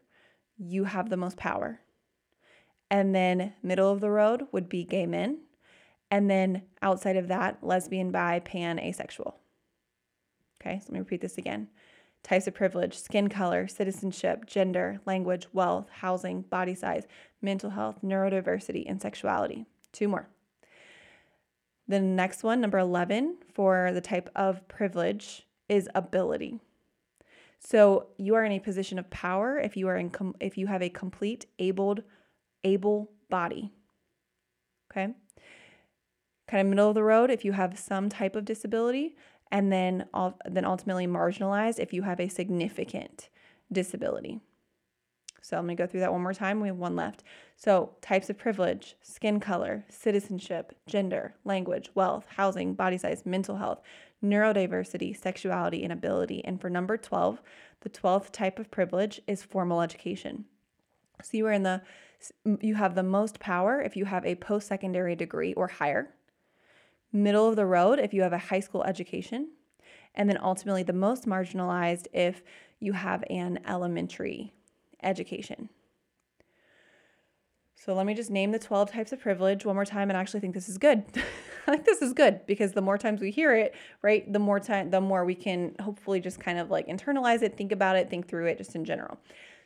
you 0.56 0.84
have 0.84 1.10
the 1.10 1.16
most 1.16 1.36
power. 1.36 1.80
And 2.90 3.14
then 3.14 3.54
middle 3.62 3.90
of 3.90 4.00
the 4.00 4.10
road 4.10 4.46
would 4.52 4.68
be 4.68 4.84
gay 4.84 5.06
men. 5.06 5.40
And 6.10 6.30
then 6.30 6.62
outside 6.82 7.16
of 7.16 7.28
that, 7.28 7.58
lesbian, 7.62 8.10
bi, 8.10 8.40
pan, 8.40 8.78
asexual. 8.78 9.38
Okay, 10.60 10.78
so 10.78 10.84
let 10.88 10.92
me 10.92 10.98
repeat 11.00 11.20
this 11.20 11.38
again. 11.38 11.68
Types 12.22 12.46
of 12.46 12.54
privilege, 12.54 12.98
skin 12.98 13.28
color, 13.28 13.68
citizenship, 13.68 14.46
gender, 14.46 15.00
language, 15.06 15.46
wealth, 15.52 15.88
housing, 15.90 16.42
body 16.42 16.74
size, 16.74 17.06
mental 17.40 17.70
health, 17.70 17.98
neurodiversity, 18.04 18.84
and 18.88 19.00
sexuality. 19.00 19.66
Two 19.92 20.08
more. 20.08 20.28
The 21.88 22.00
next 22.00 22.42
one, 22.42 22.60
number 22.60 22.78
11, 22.78 23.36
for 23.54 23.92
the 23.92 24.00
type 24.00 24.28
of 24.34 24.66
privilege 24.66 25.46
is 25.68 25.88
ability. 25.94 26.60
So 27.60 28.08
you 28.16 28.34
are 28.34 28.44
in 28.44 28.52
a 28.52 28.60
position 28.60 28.98
of 28.98 29.08
power 29.10 29.58
if 29.58 29.76
you 29.76 29.88
are 29.88 29.96
in 29.96 30.10
com- 30.10 30.36
if 30.40 30.58
you 30.58 30.66
have 30.66 30.82
a 30.82 30.88
complete 30.88 31.46
abled 31.58 32.02
able 32.64 33.10
body. 33.30 33.72
Okay? 34.90 35.14
Kind 36.48 36.60
of 36.60 36.66
middle 36.68 36.88
of 36.88 36.94
the 36.94 37.02
road 37.02 37.30
if 37.30 37.44
you 37.44 37.52
have 37.52 37.78
some 37.78 38.08
type 38.08 38.36
of 38.36 38.44
disability 38.44 39.16
and 39.50 39.72
then 39.72 40.06
then 40.46 40.64
ultimately 40.64 41.06
marginalized 41.06 41.78
if 41.78 41.92
you 41.92 42.02
have 42.02 42.20
a 42.20 42.28
significant 42.28 43.28
disability. 43.70 44.40
So 45.46 45.54
let 45.54 45.64
me 45.64 45.76
go 45.76 45.86
through 45.86 46.00
that 46.00 46.12
one 46.12 46.22
more 46.22 46.34
time. 46.34 46.60
We 46.60 46.66
have 46.66 46.76
one 46.76 46.96
left. 46.96 47.22
So, 47.56 47.94
types 48.00 48.28
of 48.28 48.36
privilege, 48.36 48.96
skin 49.00 49.38
color, 49.38 49.84
citizenship, 49.88 50.76
gender, 50.88 51.36
language, 51.44 51.88
wealth, 51.94 52.24
housing, 52.36 52.74
body 52.74 52.98
size, 52.98 53.24
mental 53.24 53.56
health, 53.56 53.80
neurodiversity, 54.24 55.16
sexuality, 55.16 55.84
and 55.84 55.92
ability. 55.92 56.44
And 56.44 56.60
for 56.60 56.68
number 56.68 56.96
12, 56.96 57.40
the 57.82 57.88
12th 57.88 58.32
type 58.32 58.58
of 58.58 58.72
privilege 58.72 59.20
is 59.28 59.44
formal 59.44 59.82
education. 59.82 60.46
So, 61.22 61.36
you 61.36 61.46
are 61.46 61.52
in 61.52 61.62
the 61.62 61.82
you 62.60 62.74
have 62.74 62.96
the 62.96 63.04
most 63.04 63.38
power 63.38 63.80
if 63.80 63.94
you 63.94 64.06
have 64.06 64.26
a 64.26 64.34
post-secondary 64.34 65.14
degree 65.14 65.54
or 65.54 65.68
higher. 65.68 66.08
Middle 67.12 67.48
of 67.48 67.56
the 67.56 67.66
road 67.66 67.98
if 67.98 68.12
you 68.12 68.22
have 68.22 68.32
a 68.32 68.38
high 68.38 68.60
school 68.60 68.84
education. 68.84 69.50
And 70.14 70.28
then 70.28 70.38
ultimately 70.42 70.82
the 70.82 70.92
most 70.92 71.26
marginalized 71.26 72.06
if 72.12 72.42
you 72.80 72.92
have 72.92 73.22
an 73.28 73.60
elementary 73.66 74.52
education. 75.02 75.68
So 77.74 77.94
let 77.94 78.06
me 78.06 78.14
just 78.14 78.30
name 78.30 78.50
the 78.50 78.58
12 78.58 78.90
types 78.90 79.12
of 79.12 79.20
privilege 79.20 79.64
one 79.64 79.76
more 79.76 79.84
time 79.84 80.10
and 80.10 80.16
I 80.16 80.20
actually 80.20 80.40
think 80.40 80.54
this 80.54 80.68
is 80.68 80.78
good. 80.78 81.04
I 81.68 81.72
think 81.72 81.84
this 81.84 82.02
is 82.02 82.12
good 82.12 82.46
because 82.46 82.72
the 82.72 82.80
more 82.80 82.98
times 82.98 83.20
we 83.20 83.30
hear 83.30 83.54
it, 83.54 83.74
right, 84.02 84.30
the 84.32 84.38
more 84.38 84.58
time 84.58 84.90
the 84.90 85.00
more 85.00 85.24
we 85.24 85.34
can 85.34 85.74
hopefully 85.80 86.20
just 86.20 86.40
kind 86.40 86.58
of 86.58 86.70
like 86.70 86.86
internalize 86.88 87.42
it, 87.42 87.56
think 87.56 87.72
about 87.72 87.96
it, 87.96 88.08
think 88.08 88.28
through 88.28 88.46
it 88.46 88.58
just 88.58 88.74
in 88.74 88.84
general. 88.84 89.18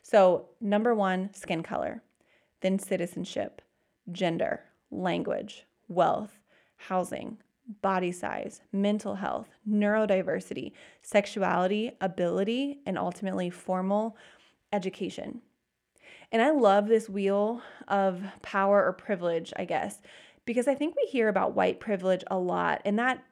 So, 0.03 0.49
number 0.59 0.95
1, 0.95 1.33
skin 1.33 1.63
color. 1.63 2.01
Then 2.61 2.79
citizenship, 2.79 3.61
gender, 4.11 4.61
language, 4.89 5.65
wealth, 5.87 6.40
housing, 6.87 7.37
body 7.81 8.11
size, 8.11 8.61
mental 8.71 9.15
health, 9.15 9.47
neurodiversity, 9.69 10.71
sexuality, 11.01 11.91
ability, 12.01 12.79
and 12.85 12.97
ultimately 12.97 13.49
formal 13.49 14.17
education. 14.73 15.41
And 16.31 16.41
I 16.41 16.51
love 16.51 16.87
this 16.87 17.09
wheel 17.09 17.61
of 17.87 18.23
power 18.41 18.85
or 18.85 18.93
privilege, 18.93 19.53
I 19.57 19.65
guess, 19.65 19.99
because 20.45 20.67
I 20.67 20.75
think 20.75 20.95
we 20.95 21.07
hear 21.09 21.27
about 21.27 21.55
white 21.55 21.79
privilege 21.79 22.23
a 22.31 22.37
lot, 22.37 22.81
and 22.85 22.97
that 22.99 23.23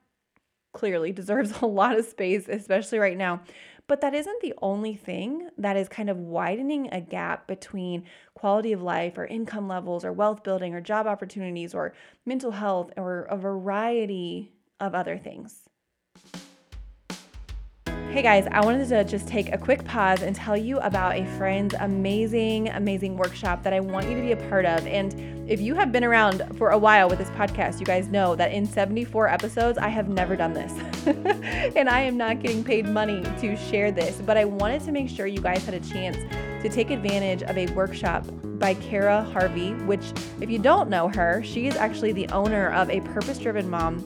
clearly 0.73 1.11
deserves 1.13 1.53
a 1.61 1.65
lot 1.65 1.97
of 1.97 2.05
space, 2.05 2.47
especially 2.47 2.99
right 2.99 3.17
now. 3.17 3.41
But 3.89 4.01
that 4.01 4.13
isn't 4.13 4.41
the 4.41 4.53
only 4.61 4.93
thing 4.93 5.49
that 5.57 5.75
is 5.75 5.89
kind 5.89 6.11
of 6.11 6.17
widening 6.17 6.89
a 6.91 7.01
gap 7.01 7.47
between 7.47 8.03
quality 8.35 8.71
of 8.71 8.83
life 8.83 9.17
or 9.17 9.25
income 9.25 9.67
levels 9.67 10.05
or 10.05 10.13
wealth 10.13 10.43
building 10.43 10.75
or 10.75 10.79
job 10.79 11.07
opportunities 11.07 11.73
or 11.73 11.95
mental 12.23 12.51
health 12.51 12.91
or 12.97 13.23
a 13.31 13.35
variety 13.35 14.51
of 14.79 14.93
other 14.93 15.17
things. 15.17 15.67
Hey 18.11 18.21
guys, 18.21 18.47
I 18.51 18.63
wanted 18.63 18.87
to 18.89 19.03
just 19.03 19.27
take 19.27 19.51
a 19.51 19.57
quick 19.57 19.83
pause 19.85 20.21
and 20.21 20.35
tell 20.35 20.55
you 20.55 20.77
about 20.81 21.15
a 21.15 21.25
friend's 21.37 21.73
amazing, 21.79 22.69
amazing 22.69 23.17
workshop 23.17 23.63
that 23.63 23.73
I 23.73 23.79
want 23.79 24.07
you 24.07 24.15
to 24.15 24.21
be 24.21 24.33
a 24.33 24.49
part 24.49 24.65
of. 24.65 24.85
And 24.85 25.28
if 25.49 25.59
you 25.59 25.73
have 25.73 25.91
been 25.91 26.03
around 26.03 26.43
for 26.57 26.69
a 26.69 26.77
while 26.77 27.09
with 27.09 27.17
this 27.17 27.31
podcast, 27.31 27.79
you 27.79 27.85
guys 27.85 28.07
know 28.07 28.35
that 28.35 28.51
in 28.51 28.67
74 28.67 29.27
episodes, 29.27 29.79
I 29.79 29.87
have 29.87 30.07
never 30.07 30.35
done 30.35 30.53
this. 30.53 30.71
and 31.75 31.89
I 31.89 32.01
am 32.01 32.17
not 32.17 32.39
getting 32.39 32.63
paid 32.63 32.87
money 32.87 33.23
to 33.39 33.57
share 33.57 33.91
this, 33.91 34.21
but 34.23 34.37
I 34.37 34.45
wanted 34.45 34.83
to 34.83 34.91
make 34.91 35.09
sure 35.09 35.25
you 35.25 35.41
guys 35.41 35.65
had 35.65 35.73
a 35.73 35.79
chance 35.79 36.17
to 36.61 36.69
take 36.69 36.91
advantage 36.91 37.41
of 37.41 37.57
a 37.57 37.65
workshop 37.73 38.25
by 38.59 38.75
Kara 38.75 39.23
Harvey, 39.23 39.73
which, 39.85 40.13
if 40.39 40.51
you 40.51 40.59
don't 40.59 40.87
know 40.87 41.07
her, 41.07 41.41
she 41.43 41.65
is 41.65 41.75
actually 41.75 42.11
the 42.11 42.27
owner 42.27 42.71
of 42.73 42.91
a 42.91 43.01
purpose 43.01 43.39
driven 43.39 43.67
mom 43.67 44.05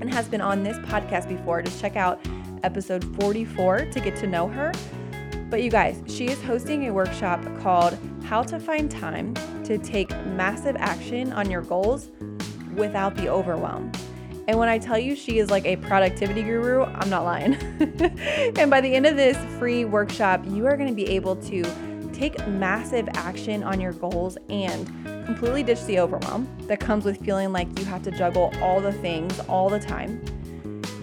and 0.00 0.08
has 0.08 0.28
been 0.28 0.40
on 0.40 0.62
this 0.62 0.78
podcast 0.86 1.28
before. 1.28 1.62
Just 1.62 1.80
check 1.80 1.96
out 1.96 2.24
episode 2.62 3.04
44 3.20 3.86
to 3.86 4.00
get 4.00 4.14
to 4.20 4.28
know 4.28 4.46
her. 4.46 4.70
But 5.50 5.64
you 5.64 5.70
guys, 5.70 6.00
she 6.06 6.26
is 6.26 6.40
hosting 6.42 6.86
a 6.86 6.92
workshop 6.92 7.44
called 7.60 7.98
How 8.26 8.42
to 8.42 8.58
Find 8.58 8.90
Time 8.90 9.34
to 9.62 9.78
Take 9.78 10.10
Massive 10.26 10.74
Action 10.80 11.32
on 11.32 11.48
Your 11.48 11.62
Goals 11.62 12.08
Without 12.74 13.14
the 13.14 13.28
Overwhelm. 13.28 13.92
And 14.48 14.58
when 14.58 14.68
I 14.68 14.78
tell 14.78 14.98
you 14.98 15.14
she 15.14 15.38
is 15.38 15.48
like 15.48 15.64
a 15.64 15.76
productivity 15.76 16.42
guru, 16.42 16.82
I'm 16.82 17.08
not 17.08 17.22
lying. 17.22 17.54
and 18.58 18.68
by 18.68 18.80
the 18.80 18.92
end 18.92 19.06
of 19.06 19.14
this 19.14 19.36
free 19.60 19.84
workshop, 19.84 20.44
you 20.44 20.66
are 20.66 20.76
going 20.76 20.88
to 20.88 20.94
be 20.94 21.06
able 21.06 21.36
to 21.36 21.62
take 22.12 22.44
massive 22.48 23.08
action 23.12 23.62
on 23.62 23.80
your 23.80 23.92
goals 23.92 24.36
and 24.48 24.88
completely 25.24 25.62
ditch 25.62 25.84
the 25.84 26.00
overwhelm 26.00 26.48
that 26.62 26.80
comes 26.80 27.04
with 27.04 27.24
feeling 27.24 27.52
like 27.52 27.78
you 27.78 27.84
have 27.84 28.02
to 28.02 28.10
juggle 28.10 28.52
all 28.60 28.80
the 28.80 28.92
things 28.92 29.38
all 29.48 29.68
the 29.68 29.78
time 29.78 30.20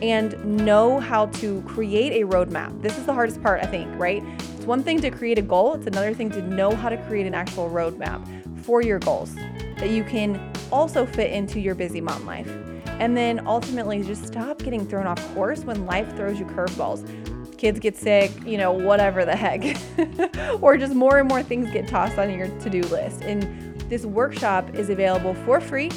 and 0.01 0.43
know 0.43 0.99
how 0.99 1.27
to 1.27 1.61
create 1.61 2.21
a 2.21 2.27
roadmap. 2.27 2.81
This 2.81 2.97
is 2.97 3.05
the 3.05 3.13
hardest 3.13 3.41
part, 3.41 3.63
I 3.63 3.65
think, 3.65 3.89
right? 3.97 4.21
It's 4.63 4.67
one 4.69 4.81
thing 4.81 5.01
to 5.01 5.11
create 5.11 5.37
a 5.37 5.41
goal, 5.41 5.73
it's 5.73 5.87
another 5.87 6.13
thing 6.13 6.29
to 6.29 6.41
know 6.41 6.73
how 6.73 6.87
to 6.87 6.95
create 6.95 7.27
an 7.27 7.33
actual 7.33 7.69
roadmap 7.69 8.25
for 8.63 8.81
your 8.81 8.97
goals 8.97 9.35
that 9.35 9.89
you 9.89 10.05
can 10.05 10.39
also 10.71 11.05
fit 11.05 11.33
into 11.33 11.59
your 11.59 11.75
busy 11.75 11.99
mom 11.99 12.25
life. 12.25 12.49
And 12.85 13.17
then 13.17 13.45
ultimately, 13.45 14.01
just 14.03 14.25
stop 14.25 14.59
getting 14.59 14.87
thrown 14.87 15.05
off 15.05 15.19
course 15.35 15.65
when 15.65 15.85
life 15.85 16.15
throws 16.15 16.39
you 16.39 16.45
curveballs. 16.45 17.05
Kids 17.57 17.77
get 17.77 17.97
sick, 17.97 18.31
you 18.45 18.57
know, 18.57 18.71
whatever 18.71 19.25
the 19.25 19.35
heck. 19.35 19.75
or 20.63 20.77
just 20.77 20.93
more 20.93 21.19
and 21.19 21.27
more 21.27 21.43
things 21.43 21.69
get 21.71 21.89
tossed 21.89 22.17
on 22.17 22.33
your 22.33 22.47
to 22.59 22.69
do 22.69 22.83
list. 22.83 23.21
And 23.21 23.81
this 23.89 24.05
workshop 24.05 24.73
is 24.75 24.89
available 24.89 25.33
for 25.43 25.59
free 25.59 25.91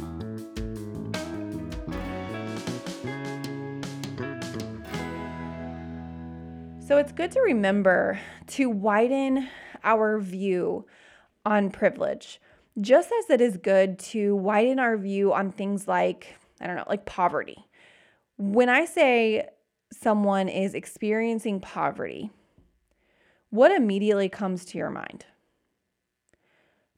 So 6.86 6.98
it's 6.98 7.12
good 7.12 7.30
to 7.30 7.40
remember 7.40 8.20
to 8.48 8.68
widen 8.68 9.48
our 9.84 10.18
view 10.18 10.84
on 11.46 11.70
privilege, 11.70 12.40
just 12.80 13.10
as 13.18 13.30
it 13.30 13.40
is 13.40 13.56
good 13.56 13.98
to 13.98 14.36
widen 14.36 14.78
our 14.78 14.96
view 14.96 15.32
on 15.32 15.52
things 15.52 15.88
like, 15.88 16.36
I 16.60 16.66
don't 16.66 16.76
know, 16.76 16.84
like 16.88 17.06
poverty. 17.06 17.64
When 18.36 18.68
I 18.68 18.84
say 18.84 19.48
someone 19.92 20.48
is 20.48 20.74
experiencing 20.74 21.60
poverty, 21.60 22.30
what 23.50 23.72
immediately 23.72 24.28
comes 24.28 24.64
to 24.66 24.78
your 24.78 24.90
mind? 24.90 25.24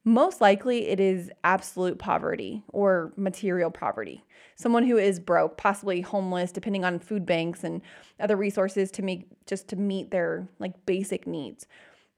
most 0.04 0.40
likely 0.40 0.88
it 0.88 0.98
is 0.98 1.30
absolute 1.44 1.98
poverty 1.98 2.64
or 2.68 3.12
material 3.16 3.70
poverty. 3.70 4.24
Someone 4.56 4.86
who 4.86 4.96
is 4.96 5.20
broke, 5.20 5.56
possibly 5.56 6.00
homeless, 6.00 6.50
depending 6.50 6.84
on 6.84 6.98
food 6.98 7.24
banks 7.24 7.62
and 7.62 7.82
other 8.18 8.36
resources 8.36 8.90
to 8.92 9.02
make 9.02 9.26
just 9.46 9.68
to 9.68 9.76
meet 9.76 10.10
their 10.10 10.48
like 10.58 10.86
basic 10.86 11.26
needs. 11.26 11.66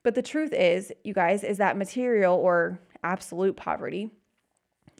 But 0.02 0.14
the 0.14 0.22
truth 0.22 0.52
is, 0.52 0.92
you 1.02 1.14
guys, 1.14 1.44
is 1.44 1.58
that 1.58 1.76
material 1.76 2.36
or 2.36 2.80
absolute 3.04 3.56
poverty 3.56 4.10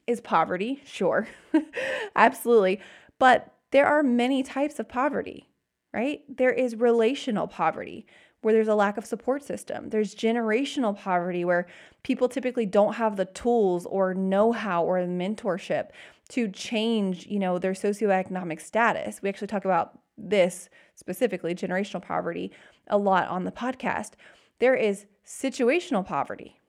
is 0.06 0.20
poverty, 0.20 0.82
sure. 0.84 1.26
Absolutely. 2.16 2.80
But 3.18 3.52
there 3.70 3.86
are 3.86 4.02
many 4.02 4.42
types 4.42 4.78
of 4.78 4.88
poverty, 4.88 5.48
right? 5.92 6.20
There 6.28 6.52
is 6.52 6.76
relational 6.76 7.48
poverty, 7.48 8.06
where 8.42 8.52
there's 8.52 8.68
a 8.68 8.74
lack 8.74 8.98
of 8.98 9.06
support 9.06 9.42
system. 9.42 9.88
There's 9.88 10.14
generational 10.14 10.96
poverty 10.96 11.44
where 11.44 11.66
people 12.02 12.28
typically 12.28 12.66
don't 12.66 12.94
have 12.94 13.16
the 13.16 13.24
tools 13.24 13.86
or 13.86 14.12
know-how 14.12 14.84
or 14.84 14.98
mentorship 14.98 15.88
to 16.28 16.48
change, 16.48 17.26
you 17.26 17.38
know, 17.38 17.58
their 17.58 17.72
socioeconomic 17.72 18.60
status. 18.60 19.22
We 19.22 19.30
actually 19.30 19.46
talk 19.46 19.64
about 19.64 19.98
this 20.18 20.68
specifically, 20.94 21.54
generational 21.54 22.02
poverty, 22.02 22.52
a 22.86 22.98
lot 22.98 23.28
on 23.28 23.44
the 23.44 23.50
podcast. 23.50 24.12
There 24.58 24.74
is 24.74 25.06
situational 25.26 26.06
poverty. 26.06 26.60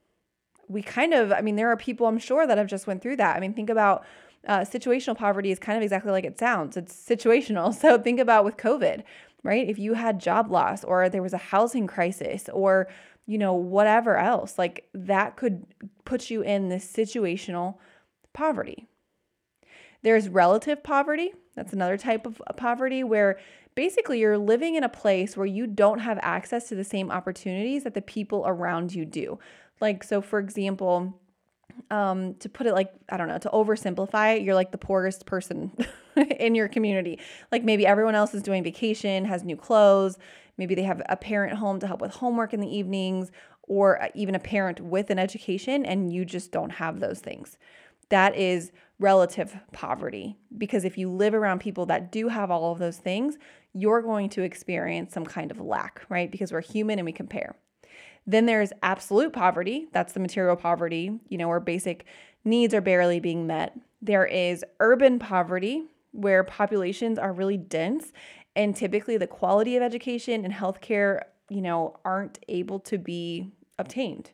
We 0.68 0.82
kind 0.82 1.14
of, 1.14 1.32
I 1.32 1.40
mean, 1.40 1.56
there 1.56 1.70
are 1.70 1.76
people 1.76 2.06
I'm 2.06 2.18
sure 2.18 2.46
that 2.46 2.58
have 2.58 2.66
just 2.66 2.86
went 2.86 3.02
through 3.02 3.16
that. 3.16 3.36
I 3.36 3.40
mean, 3.40 3.54
think 3.54 3.70
about 3.70 4.04
uh, 4.46 4.60
situational 4.60 5.16
poverty 5.16 5.50
is 5.50 5.58
kind 5.58 5.76
of 5.76 5.82
exactly 5.82 6.12
like 6.12 6.24
it 6.24 6.38
sounds. 6.38 6.76
It's 6.76 6.94
situational. 6.94 7.74
So 7.80 7.98
think 7.98 8.20
about 8.20 8.44
with 8.44 8.56
COVID 8.56 9.02
right? 9.46 9.68
If 9.68 9.78
you 9.78 9.94
had 9.94 10.18
job 10.18 10.50
loss 10.50 10.84
or 10.84 11.08
there 11.08 11.22
was 11.22 11.32
a 11.32 11.38
housing 11.38 11.86
crisis 11.86 12.50
or, 12.52 12.88
you 13.26 13.38
know, 13.38 13.54
whatever 13.54 14.18
else, 14.18 14.58
like 14.58 14.88
that 14.92 15.36
could 15.36 15.64
put 16.04 16.30
you 16.30 16.42
in 16.42 16.68
this 16.68 16.90
situational 16.90 17.76
poverty. 18.32 18.88
There's 20.02 20.28
relative 20.28 20.82
poverty. 20.82 21.32
That's 21.54 21.72
another 21.72 21.96
type 21.96 22.26
of 22.26 22.42
poverty 22.56 23.02
where 23.02 23.38
basically 23.74 24.20
you're 24.20 24.38
living 24.38 24.74
in 24.74 24.84
a 24.84 24.88
place 24.88 25.36
where 25.36 25.46
you 25.46 25.66
don't 25.66 26.00
have 26.00 26.18
access 26.22 26.68
to 26.68 26.74
the 26.74 26.84
same 26.84 27.10
opportunities 27.10 27.84
that 27.84 27.94
the 27.94 28.02
people 28.02 28.44
around 28.46 28.94
you 28.94 29.04
do. 29.04 29.38
Like, 29.80 30.04
so 30.04 30.20
for 30.20 30.38
example, 30.38 31.18
um, 31.90 32.34
to 32.36 32.48
put 32.48 32.66
it 32.66 32.72
like, 32.72 32.92
I 33.08 33.16
don't 33.16 33.28
know, 33.28 33.38
to 33.38 33.50
oversimplify 33.50 34.36
it, 34.36 34.42
you're 34.42 34.54
like 34.54 34.72
the 34.72 34.78
poorest 34.78 35.26
person 35.26 35.72
in 36.38 36.54
your 36.54 36.68
community. 36.68 37.20
Like 37.52 37.64
maybe 37.64 37.86
everyone 37.86 38.14
else 38.14 38.34
is 38.34 38.42
doing 38.42 38.64
vacation, 38.64 39.24
has 39.26 39.44
new 39.44 39.56
clothes, 39.56 40.18
maybe 40.56 40.74
they 40.74 40.82
have 40.82 41.02
a 41.08 41.16
parent 41.16 41.58
home 41.58 41.80
to 41.80 41.86
help 41.86 42.00
with 42.00 42.12
homework 42.12 42.54
in 42.54 42.60
the 42.60 42.74
evenings, 42.74 43.30
or 43.68 44.02
uh, 44.02 44.08
even 44.14 44.34
a 44.34 44.38
parent 44.38 44.80
with 44.80 45.10
an 45.10 45.18
education, 45.18 45.84
and 45.84 46.12
you 46.12 46.24
just 46.24 46.52
don't 46.52 46.70
have 46.70 47.00
those 47.00 47.20
things. 47.20 47.58
That 48.08 48.36
is 48.36 48.70
relative 48.98 49.56
poverty 49.72 50.36
because 50.56 50.84
if 50.84 50.96
you 50.96 51.10
live 51.10 51.34
around 51.34 51.60
people 51.60 51.86
that 51.86 52.10
do 52.12 52.28
have 52.28 52.50
all 52.50 52.72
of 52.72 52.78
those 52.78 52.96
things, 52.96 53.36
you're 53.72 54.00
going 54.00 54.28
to 54.30 54.42
experience 54.42 55.12
some 55.12 55.26
kind 55.26 55.50
of 55.50 55.60
lack, 55.60 56.02
right? 56.08 56.30
Because 56.30 56.52
we're 56.52 56.62
human 56.62 56.98
and 56.98 57.04
we 57.04 57.12
compare. 57.12 57.56
Then 58.26 58.46
there's 58.46 58.72
absolute 58.82 59.32
poverty. 59.32 59.86
That's 59.92 60.12
the 60.12 60.20
material 60.20 60.56
poverty, 60.56 61.20
you 61.28 61.38
know, 61.38 61.48
where 61.48 61.60
basic 61.60 62.06
needs 62.44 62.74
are 62.74 62.80
barely 62.80 63.20
being 63.20 63.46
met. 63.46 63.78
There 64.02 64.26
is 64.26 64.64
urban 64.80 65.18
poverty, 65.18 65.84
where 66.12 66.42
populations 66.44 67.18
are 67.18 67.32
really 67.32 67.56
dense 67.56 68.12
and 68.54 68.74
typically 68.74 69.18
the 69.18 69.26
quality 69.26 69.76
of 69.76 69.82
education 69.82 70.44
and 70.44 70.54
healthcare, 70.54 71.20
you 71.50 71.60
know, 71.60 71.94
aren't 72.04 72.38
able 72.48 72.80
to 72.80 72.98
be 72.98 73.52
obtained. 73.78 74.30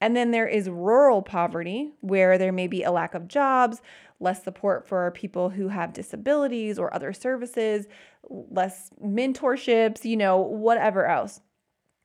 And 0.00 0.16
then 0.16 0.30
there 0.30 0.48
is 0.48 0.70
rural 0.70 1.20
poverty, 1.20 1.92
where 2.00 2.38
there 2.38 2.52
may 2.52 2.66
be 2.66 2.82
a 2.82 2.90
lack 2.90 3.14
of 3.14 3.28
jobs, 3.28 3.82
less 4.18 4.42
support 4.42 4.88
for 4.88 5.10
people 5.10 5.50
who 5.50 5.68
have 5.68 5.92
disabilities 5.92 6.78
or 6.78 6.92
other 6.94 7.12
services, 7.12 7.86
less 8.28 8.90
mentorships, 9.04 10.04
you 10.04 10.16
know, 10.16 10.38
whatever 10.38 11.04
else. 11.06 11.42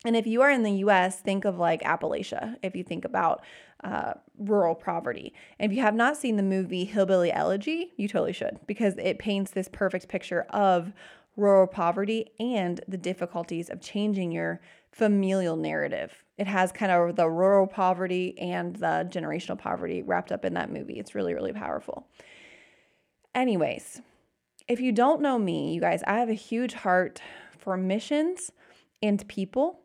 And 0.06 0.14
if 0.16 0.24
you 0.24 0.40
are 0.42 0.50
in 0.50 0.62
the 0.62 0.70
US, 0.84 1.18
think 1.18 1.44
of 1.44 1.58
like 1.58 1.82
Appalachia, 1.82 2.56
if 2.62 2.76
you 2.76 2.84
think 2.84 3.04
about 3.04 3.42
uh, 3.82 4.14
rural 4.38 4.76
poverty. 4.76 5.34
And 5.58 5.70
if 5.70 5.76
you 5.76 5.82
have 5.82 5.96
not 5.96 6.16
seen 6.16 6.36
the 6.36 6.44
movie 6.44 6.84
Hillbilly 6.84 7.32
Elegy, 7.32 7.92
you 7.96 8.06
totally 8.06 8.32
should 8.32 8.60
because 8.68 8.94
it 8.98 9.18
paints 9.18 9.50
this 9.50 9.68
perfect 9.68 10.06
picture 10.08 10.46
of 10.50 10.92
rural 11.36 11.66
poverty 11.66 12.30
and 12.38 12.80
the 12.86 12.96
difficulties 12.96 13.68
of 13.68 13.80
changing 13.80 14.30
your 14.30 14.60
familial 14.92 15.56
narrative. 15.56 16.22
It 16.38 16.46
has 16.46 16.70
kind 16.70 16.92
of 16.92 17.16
the 17.16 17.28
rural 17.28 17.66
poverty 17.66 18.38
and 18.38 18.76
the 18.76 19.08
generational 19.10 19.58
poverty 19.58 20.02
wrapped 20.02 20.30
up 20.30 20.44
in 20.44 20.54
that 20.54 20.72
movie. 20.72 21.00
It's 21.00 21.16
really, 21.16 21.34
really 21.34 21.52
powerful. 21.52 22.06
Anyways, 23.34 24.00
if 24.68 24.80
you 24.80 24.92
don't 24.92 25.20
know 25.20 25.36
me, 25.36 25.74
you 25.74 25.80
guys, 25.80 26.04
I 26.06 26.20
have 26.20 26.30
a 26.30 26.34
huge 26.34 26.74
heart 26.74 27.20
for 27.58 27.76
missions 27.76 28.52
and 29.02 29.26
people 29.28 29.80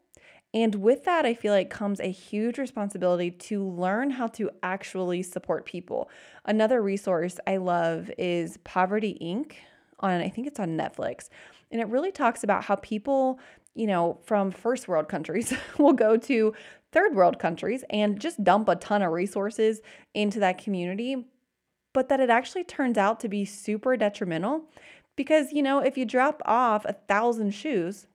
and 0.54 0.76
with 0.76 1.06
that, 1.06 1.26
I 1.26 1.34
feel 1.34 1.54
like 1.54 1.70
comes 1.70 2.00
a 2.00 2.12
huge 2.12 2.58
responsibility 2.58 3.32
to 3.32 3.66
learn 3.66 4.10
how 4.12 4.28
to 4.28 4.50
actually 4.62 5.24
support 5.24 5.66
people. 5.66 6.10
Another 6.46 6.82
resource 6.82 7.40
I 7.48 7.58
love 7.58 8.12
is 8.18 8.58
Poverty 8.66 9.18
Inc. 9.22 9.54
on 10.00 10.20
I 10.20 10.28
think 10.28 10.48
it's 10.48 10.60
on 10.60 10.78
Netflix. 10.78 11.30
And 11.72 11.80
it 11.80 11.88
really 11.88 12.12
talks 12.12 12.44
about 12.44 12.66
how 12.66 12.76
people, 12.76 13.40
you 13.76 13.88
know, 13.88 14.20
from 14.26 14.52
first 14.52 14.90
world 14.90 15.08
countries 15.08 15.54
will 15.78 15.94
go 15.94 16.18
to 16.18 16.54
third 16.92 17.16
world 17.16 17.40
countries 17.40 17.86
and 17.90 18.20
just 18.20 18.44
dump 18.44 18.68
a 18.68 18.76
ton 18.76 19.02
of 19.02 19.14
resources 19.14 19.80
into 20.14 20.40
that 20.42 20.62
community, 20.62 21.28
but 21.94 22.10
that 22.10 22.20
it 22.20 22.30
actually 22.30 22.66
turns 22.66 22.98
out 22.98 23.22
to 23.22 23.30
be 23.30 23.46
super 23.46 23.96
detrimental 23.96 24.66
because, 25.16 25.54
you 25.54 25.64
know, 25.64 25.80
if 25.80 25.98
you 25.98 26.04
drop 26.04 26.42
off 26.44 26.84
a 26.84 26.94
thousand 26.94 27.52
shoes, 27.52 28.08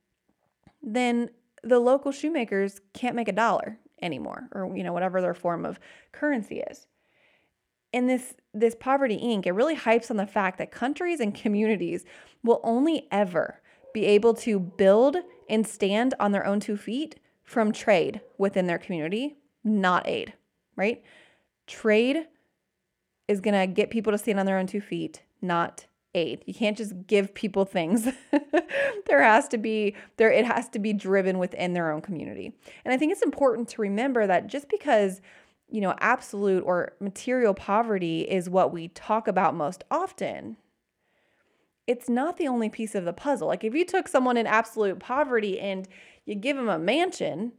then 0.83 1.31
the 1.69 1.79
local 1.79 2.13
shoemakers 2.13 2.81
can't 2.93 3.17
make 3.17 3.29
a 3.29 3.33
dollar 3.33 3.79
anymore 4.03 4.49
or 4.53 4.77
you 4.77 4.85
know 4.85 4.93
whatever 4.93 5.21
their 5.21 5.35
form 5.35 5.65
of 5.65 5.79
currency 6.13 6.61
is. 6.71 6.87
In 7.93 8.07
this 8.07 8.35
this 8.53 8.77
poverty 8.79 9.19
inc. 9.19 9.47
it 9.47 9.53
really 9.53 9.77
hypes 9.77 10.11
on 10.11 10.17
the 10.17 10.27
fact 10.27 10.59
that 10.59 10.71
countries 10.71 11.21
and 11.21 11.35
communities 11.35 12.05
will 12.43 12.61
only 12.63 13.09
ever 13.11 13.61
be 13.95 14.05
able 14.05 14.35
to 14.35 14.59
build 14.61 15.17
and 15.49 15.67
stand 15.67 16.15
on 16.21 16.33
their 16.33 16.47
own 16.47 16.61
two 16.61 16.77
feet 16.77 17.19
from 17.45 17.73
trade 17.73 18.21
within 18.39 18.67
their 18.67 18.79
community 18.79 19.37
not 19.65 20.07
aid 20.09 20.35
right? 20.77 21.03
Trade 21.67 22.27
is 23.27 23.41
going 23.41 23.59
to 23.59 23.67
get 23.67 23.91
people 23.91 24.13
to 24.13 24.19
stand 24.19 24.39
on 24.39 24.47
their 24.47 24.59
own 24.59 24.67
two 24.67 24.81
feet 24.81 25.23
not 25.43 25.87
aid. 26.17 26.43
You 26.47 26.55
can't 26.55 26.77
just 26.77 27.07
give 27.07 27.35
people 27.35 27.65
things. 27.65 28.09
there 29.07 29.23
has 29.23 29.47
to 29.49 29.59
be 29.59 29.95
there 30.17 30.31
it 30.31 30.45
has 30.45 30.69
to 30.71 30.79
be 30.79 30.93
driven 30.93 31.39
within 31.39 31.75
their 31.75 31.93
own 31.93 32.01
community. 32.01 32.53
And 32.85 32.93
I 32.93 32.97
think 32.97 33.13
it's 33.13 33.23
important 33.23 33.69
to 33.71 33.83
remember 33.83 34.27
that 34.27 34.47
just 34.47 34.69
because 34.69 35.21
you 35.69 35.81
know, 35.81 35.95
absolute 35.99 36.63
or 36.65 36.93
material 37.01 37.55
poverty 37.55 38.21
is 38.23 38.49
what 38.49 38.73
we 38.73 38.89
talk 38.89 39.27
about 39.27 39.55
most 39.55 39.85
often. 39.91 40.57
It's 41.87 42.09
not 42.09 42.37
the 42.37 42.49
only 42.49 42.69
piece 42.69 42.95
of 42.95 43.05
the 43.05 43.13
puzzle. 43.13 43.49
Like 43.49 43.65
if 43.65 43.75
you 43.75 43.85
took 43.85 44.09
someone 44.09 44.37
in 44.37 44.47
absolute 44.47 44.99
poverty 44.99 45.59
and 45.59 45.89
you 46.25 46.35
give 46.35 46.57
them 46.57 46.69
a 46.69 46.79
mansion, 46.79 47.53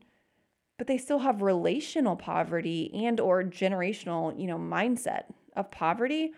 but 0.78 0.88
they 0.88 0.98
still 0.98 1.20
have 1.20 1.42
relational 1.42 2.16
poverty 2.16 2.92
and 2.94 3.20
or 3.20 3.44
generational, 3.44 4.40
you 4.40 4.48
know, 4.48 4.58
mindset 4.58 5.24
of 5.56 5.72
poverty, 5.72 6.34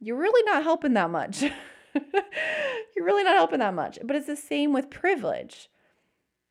you're 0.00 0.18
really 0.18 0.42
not 0.44 0.62
helping 0.62 0.94
that 0.94 1.10
much. 1.10 1.42
you're 1.94 3.04
really 3.04 3.24
not 3.24 3.36
helping 3.36 3.60
that 3.60 3.74
much. 3.74 3.98
But 4.04 4.16
it's 4.16 4.26
the 4.26 4.36
same 4.36 4.72
with 4.72 4.90
privilege. 4.90 5.68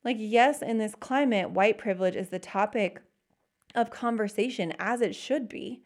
Like, 0.03 0.17
yes, 0.19 0.61
in 0.61 0.77
this 0.77 0.95
climate, 0.95 1.51
white 1.51 1.77
privilege 1.77 2.15
is 2.15 2.29
the 2.29 2.39
topic 2.39 3.01
of 3.73 3.89
conversation 3.89 4.73
as 4.79 5.01
it 5.01 5.15
should 5.15 5.49
be. 5.49 5.81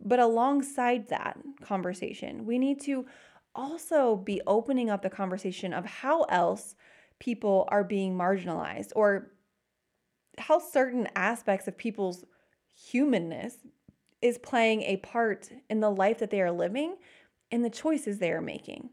But 0.00 0.18
alongside 0.18 1.08
that 1.08 1.38
conversation, 1.62 2.44
we 2.44 2.58
need 2.58 2.80
to 2.82 3.06
also 3.54 4.16
be 4.16 4.40
opening 4.46 4.90
up 4.90 5.02
the 5.02 5.10
conversation 5.10 5.72
of 5.72 5.84
how 5.84 6.22
else 6.22 6.74
people 7.18 7.68
are 7.70 7.84
being 7.84 8.16
marginalized 8.16 8.90
or 8.96 9.30
how 10.38 10.58
certain 10.58 11.08
aspects 11.14 11.68
of 11.68 11.78
people's 11.78 12.24
humanness 12.74 13.58
is 14.22 14.38
playing 14.38 14.82
a 14.82 14.96
part 14.98 15.50
in 15.68 15.80
the 15.80 15.90
life 15.90 16.18
that 16.20 16.30
they 16.30 16.40
are 16.40 16.52
living 16.52 16.96
and 17.50 17.64
the 17.64 17.70
choices 17.70 18.18
they 18.18 18.32
are 18.32 18.40
making. 18.40 18.90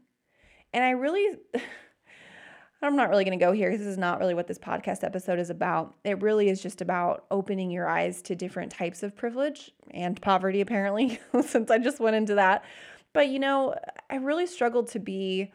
And 0.72 0.84
I 0.84 0.90
really, 0.90 1.38
I'm 2.82 2.96
not 2.96 3.10
really 3.10 3.24
going 3.24 3.38
to 3.38 3.44
go 3.44 3.52
here. 3.52 3.76
This 3.76 3.86
is 3.86 3.98
not 3.98 4.18
really 4.18 4.34
what 4.34 4.48
this 4.48 4.58
podcast 4.58 5.04
episode 5.04 5.38
is 5.38 5.50
about. 5.50 5.94
It 6.04 6.20
really 6.20 6.48
is 6.48 6.62
just 6.62 6.80
about 6.80 7.24
opening 7.30 7.70
your 7.70 7.88
eyes 7.88 8.22
to 8.22 8.34
different 8.34 8.72
types 8.72 9.02
of 9.02 9.16
privilege 9.16 9.70
and 9.92 10.20
poverty, 10.20 10.60
apparently, 10.60 11.20
since 11.46 11.70
I 11.70 11.78
just 11.78 12.00
went 12.00 12.16
into 12.16 12.34
that. 12.34 12.64
But, 13.12 13.28
you 13.28 13.38
know, 13.38 13.74
I 14.08 14.16
really 14.16 14.46
struggled 14.46 14.88
to 14.88 14.98
be, 14.98 15.52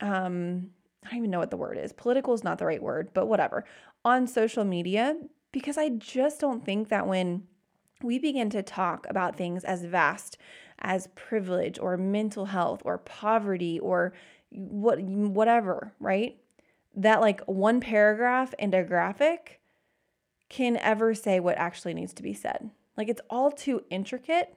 um, 0.00 0.70
I 1.04 1.10
don't 1.10 1.18
even 1.18 1.30
know 1.30 1.38
what 1.38 1.50
the 1.50 1.56
word 1.56 1.78
is. 1.78 1.92
Political 1.92 2.34
is 2.34 2.44
not 2.44 2.58
the 2.58 2.66
right 2.66 2.82
word, 2.82 3.10
but 3.14 3.26
whatever, 3.26 3.64
on 4.04 4.26
social 4.26 4.64
media 4.64 5.16
because 5.54 5.78
I 5.78 5.88
just 5.90 6.40
don't 6.40 6.64
think 6.64 6.88
that 6.88 7.06
when 7.06 7.44
we 8.04 8.18
begin 8.18 8.50
to 8.50 8.62
talk 8.62 9.06
about 9.08 9.36
things 9.36 9.64
as 9.64 9.84
vast 9.84 10.36
as 10.78 11.08
privilege 11.14 11.78
or 11.78 11.96
mental 11.96 12.46
health 12.46 12.82
or 12.84 12.98
poverty 12.98 13.78
or 13.80 14.12
what 14.50 15.00
whatever, 15.00 15.94
right? 15.98 16.36
That 16.94 17.20
like 17.20 17.40
one 17.46 17.80
paragraph 17.80 18.54
and 18.58 18.74
a 18.74 18.84
graphic 18.84 19.60
can 20.48 20.76
ever 20.76 21.14
say 21.14 21.40
what 21.40 21.56
actually 21.56 21.94
needs 21.94 22.12
to 22.14 22.22
be 22.22 22.34
said. 22.34 22.70
Like 22.96 23.08
it's 23.08 23.22
all 23.30 23.50
too 23.50 23.82
intricate. 23.90 24.54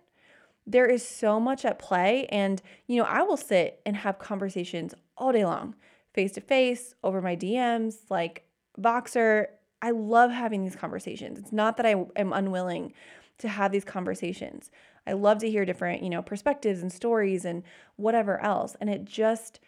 There 0.67 0.85
is 0.85 1.07
so 1.07 1.39
much 1.39 1.63
at 1.63 1.79
play 1.79 2.27
and 2.29 2.61
you 2.85 2.97
know, 2.97 3.07
I 3.07 3.23
will 3.23 3.37
sit 3.37 3.81
and 3.85 3.95
have 3.95 4.19
conversations 4.19 4.93
all 5.17 5.31
day 5.31 5.45
long, 5.45 5.75
face 6.13 6.33
to 6.33 6.41
face, 6.41 6.93
over 7.03 7.21
my 7.21 7.35
DMs, 7.35 7.95
like 8.09 8.43
Voxer, 8.79 9.47
I 9.81 9.91
love 9.91 10.31
having 10.31 10.63
these 10.63 10.75
conversations. 10.75 11.37
It's 11.37 11.51
not 11.51 11.77
that 11.77 11.85
I 11.85 11.95
am 12.15 12.33
unwilling 12.33 12.93
to 13.39 13.47
have 13.47 13.71
these 13.71 13.85
conversations. 13.85 14.71
I 15.05 15.13
love 15.13 15.39
to 15.39 15.49
hear 15.49 15.65
different, 15.65 16.03
you 16.03 16.09
know, 16.09 16.21
perspectives 16.21 16.81
and 16.81 16.91
stories 16.91 17.45
and 17.45 17.63
whatever 17.95 18.39
else. 18.41 18.75
And 18.81 18.89
it 18.89 19.05
just, 19.05 19.59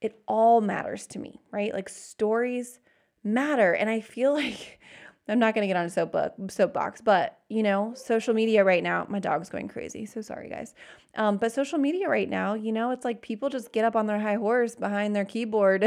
it 0.00 0.22
all 0.26 0.60
matters 0.60 1.06
to 1.08 1.18
me, 1.18 1.40
right? 1.50 1.74
Like 1.74 1.88
stories 1.88 2.80
matter. 3.22 3.74
And 3.74 3.90
I 3.90 4.00
feel 4.00 4.32
like 4.34 4.80
I'm 5.28 5.38
not 5.38 5.54
to 5.54 5.66
get 5.66 5.76
on 5.76 5.84
a 5.84 5.90
soapbox, 5.90 6.54
soapbox, 6.54 7.00
but 7.02 7.38
you 7.48 7.62
know, 7.62 7.92
social 7.94 8.32
media 8.32 8.64
right 8.64 8.82
now, 8.82 9.06
my 9.08 9.18
dog's 9.18 9.50
going 9.50 9.68
crazy. 9.68 10.06
So 10.06 10.22
sorry, 10.22 10.48
guys. 10.48 10.74
Um, 11.16 11.36
but 11.36 11.52
social 11.52 11.78
media 11.78 12.08
right 12.08 12.28
now, 12.28 12.54
you 12.54 12.72
know, 12.72 12.92
it's 12.92 13.04
like 13.04 13.20
people 13.20 13.50
just 13.50 13.72
get 13.72 13.84
up 13.84 13.94
on 13.94 14.06
their 14.06 14.20
high 14.20 14.36
horse 14.36 14.74
behind 14.74 15.14
their 15.14 15.26
keyboard 15.26 15.84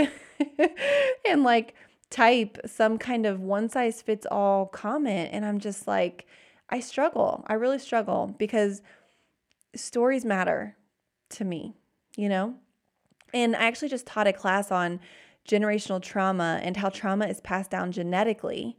and 1.28 1.44
like 1.44 1.74
type 2.12 2.58
some 2.66 3.00
kind 3.00 3.26
of 3.26 3.40
one 3.40 3.70
size 3.70 4.02
fits 4.02 4.28
all 4.30 4.68
comment. 4.68 5.30
And 5.32 5.44
I'm 5.44 5.60
just 5.60 5.88
like, 5.88 6.28
I 6.72 6.80
struggle. 6.80 7.44
I 7.48 7.54
really 7.54 7.80
struggle 7.80 8.34
because 8.38 8.82
stories 9.76 10.26
matter 10.26 10.78
to 11.32 11.46
me, 11.46 11.76
you 12.16 12.30
know? 12.30 12.56
And 13.34 13.56
I 13.56 13.64
actually 13.64 13.90
just 13.90 14.06
taught 14.06 14.28
a 14.28 14.34
class 14.34 14.72
on 14.72 15.00
generational 15.48 16.02
trauma 16.02 16.60
and 16.62 16.78
how 16.78 16.90
trauma 16.90 17.28
is 17.28 17.42
passed 17.42 17.72
down 17.72 17.92
genetically. 17.92 18.78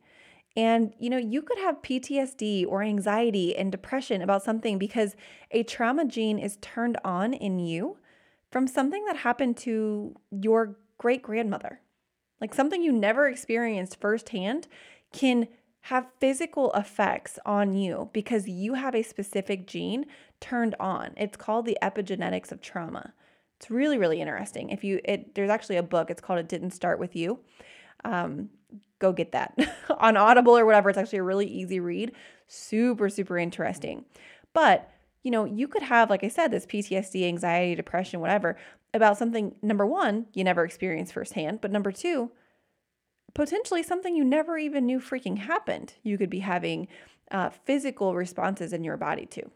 And 0.57 0.93
you 0.99 1.11
know, 1.11 1.19
you 1.19 1.43
could 1.43 1.59
have 1.59 1.83
PTSD 1.83 2.67
or 2.67 2.83
anxiety 2.83 3.57
and 3.57 3.73
depression 3.73 4.23
about 4.23 4.43
something 4.43 4.79
because 4.79 5.17
a 5.51 5.63
trauma 5.63 6.05
gene 6.05 6.39
is 6.39 6.59
turned 6.61 6.99
on 7.05 7.33
in 7.33 7.59
you 7.59 7.99
from 8.51 8.67
something 8.67 9.05
that 9.07 9.17
happened 9.17 9.57
to 9.59 10.15
your 10.31 10.77
great 10.99 11.23
grandmother. 11.23 11.81
Like 12.41 12.55
something 12.55 12.83
you 12.83 12.93
never 12.93 13.29
experienced 13.29 14.01
firsthand 14.01 14.69
can 15.13 15.49
have 15.87 16.07
physical 16.21 16.73
effects 16.73 17.39
on 17.45 17.75
you 17.75 18.09
because 18.13 18.49
you 18.49 18.75
have 18.75 18.95
a 18.95 19.03
specific 19.03 19.67
gene 19.67 20.07
turned 20.41 20.75
on. 20.79 21.13
It's 21.17 21.37
called 21.37 21.67
the 21.67 21.79
epigenetics 21.83 22.53
of 22.53 22.61
trauma. 22.61 23.13
It's 23.59 23.71
really 23.71 23.99
really 23.99 24.21
interesting. 24.21 24.71
If 24.71 24.85
you 24.85 25.01
it 25.05 25.35
there's 25.35 25.51
actually 25.51 25.77
a 25.77 25.83
book. 25.83 26.11
It's 26.11 26.21
called 26.21 26.39
It 26.39 26.49
Didn't 26.49 26.71
Start 26.71 26.99
with 26.99 27.17
You. 27.17 27.41
Um, 28.05 28.51
go 28.99 29.13
get 29.13 29.33
that 29.33 29.57
on 29.99 30.17
Audible 30.17 30.57
or 30.57 30.65
whatever. 30.65 30.91
It's 30.91 30.99
actually 30.99 31.19
a 31.19 31.25
really 31.25 31.47
easy 31.47 31.81
read. 31.81 32.13
Super 32.47 33.09
super 33.09 33.39
interesting. 33.39 34.05
But 34.53 34.89
you 35.23 35.31
know, 35.31 35.45
you 35.45 35.69
could 35.69 35.83
have, 35.83 36.11
like 36.11 36.25
I 36.25 36.29
said, 36.29 36.51
this 36.51 36.67
PTSD, 36.67 37.27
anxiety, 37.29 37.77
depression, 37.77 38.21
whatever, 38.21 38.57
about 38.93 39.17
something, 39.17 39.55
number 39.63 39.87
one, 39.87 40.27
you 40.35 40.45
never 40.45 40.65
experienced 40.65 41.13
firsthand, 41.13 41.61
but 41.61 41.71
number 41.71 41.93
two, 41.93 42.33
potentially 43.35 43.83
something 43.83 44.15
you 44.15 44.25
never 44.25 44.59
even 44.59 44.87
knew 44.87 45.01
freaking 45.01 45.39
happened. 45.39 45.95
You 46.03 46.19
could 46.19 46.31
be 46.31 46.41
having 46.41 46.89
uh, 47.31 47.51
physical 47.51 48.15
responses 48.15 48.73
in 48.73 48.85
your 48.85 48.97
body 48.97 49.27
to, 49.27 49.51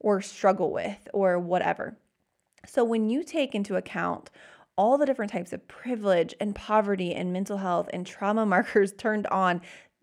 or 0.00 0.20
struggle 0.20 0.72
with, 0.72 1.08
or 1.12 1.38
whatever. 1.38 1.96
So 2.66 2.84
when 2.84 3.08
you 3.10 3.22
take 3.22 3.54
into 3.54 3.76
account 3.76 4.30
all 4.76 4.98
the 4.98 5.06
different 5.06 5.30
types 5.30 5.52
of 5.52 5.68
privilege 5.68 6.34
and 6.40 6.54
poverty 6.54 7.14
and 7.14 7.32
mental 7.32 7.58
health 7.58 7.88
and 7.92 8.06
trauma 8.06 8.44
markers 8.54 8.92
turned 8.92 9.26
on 9.28 9.60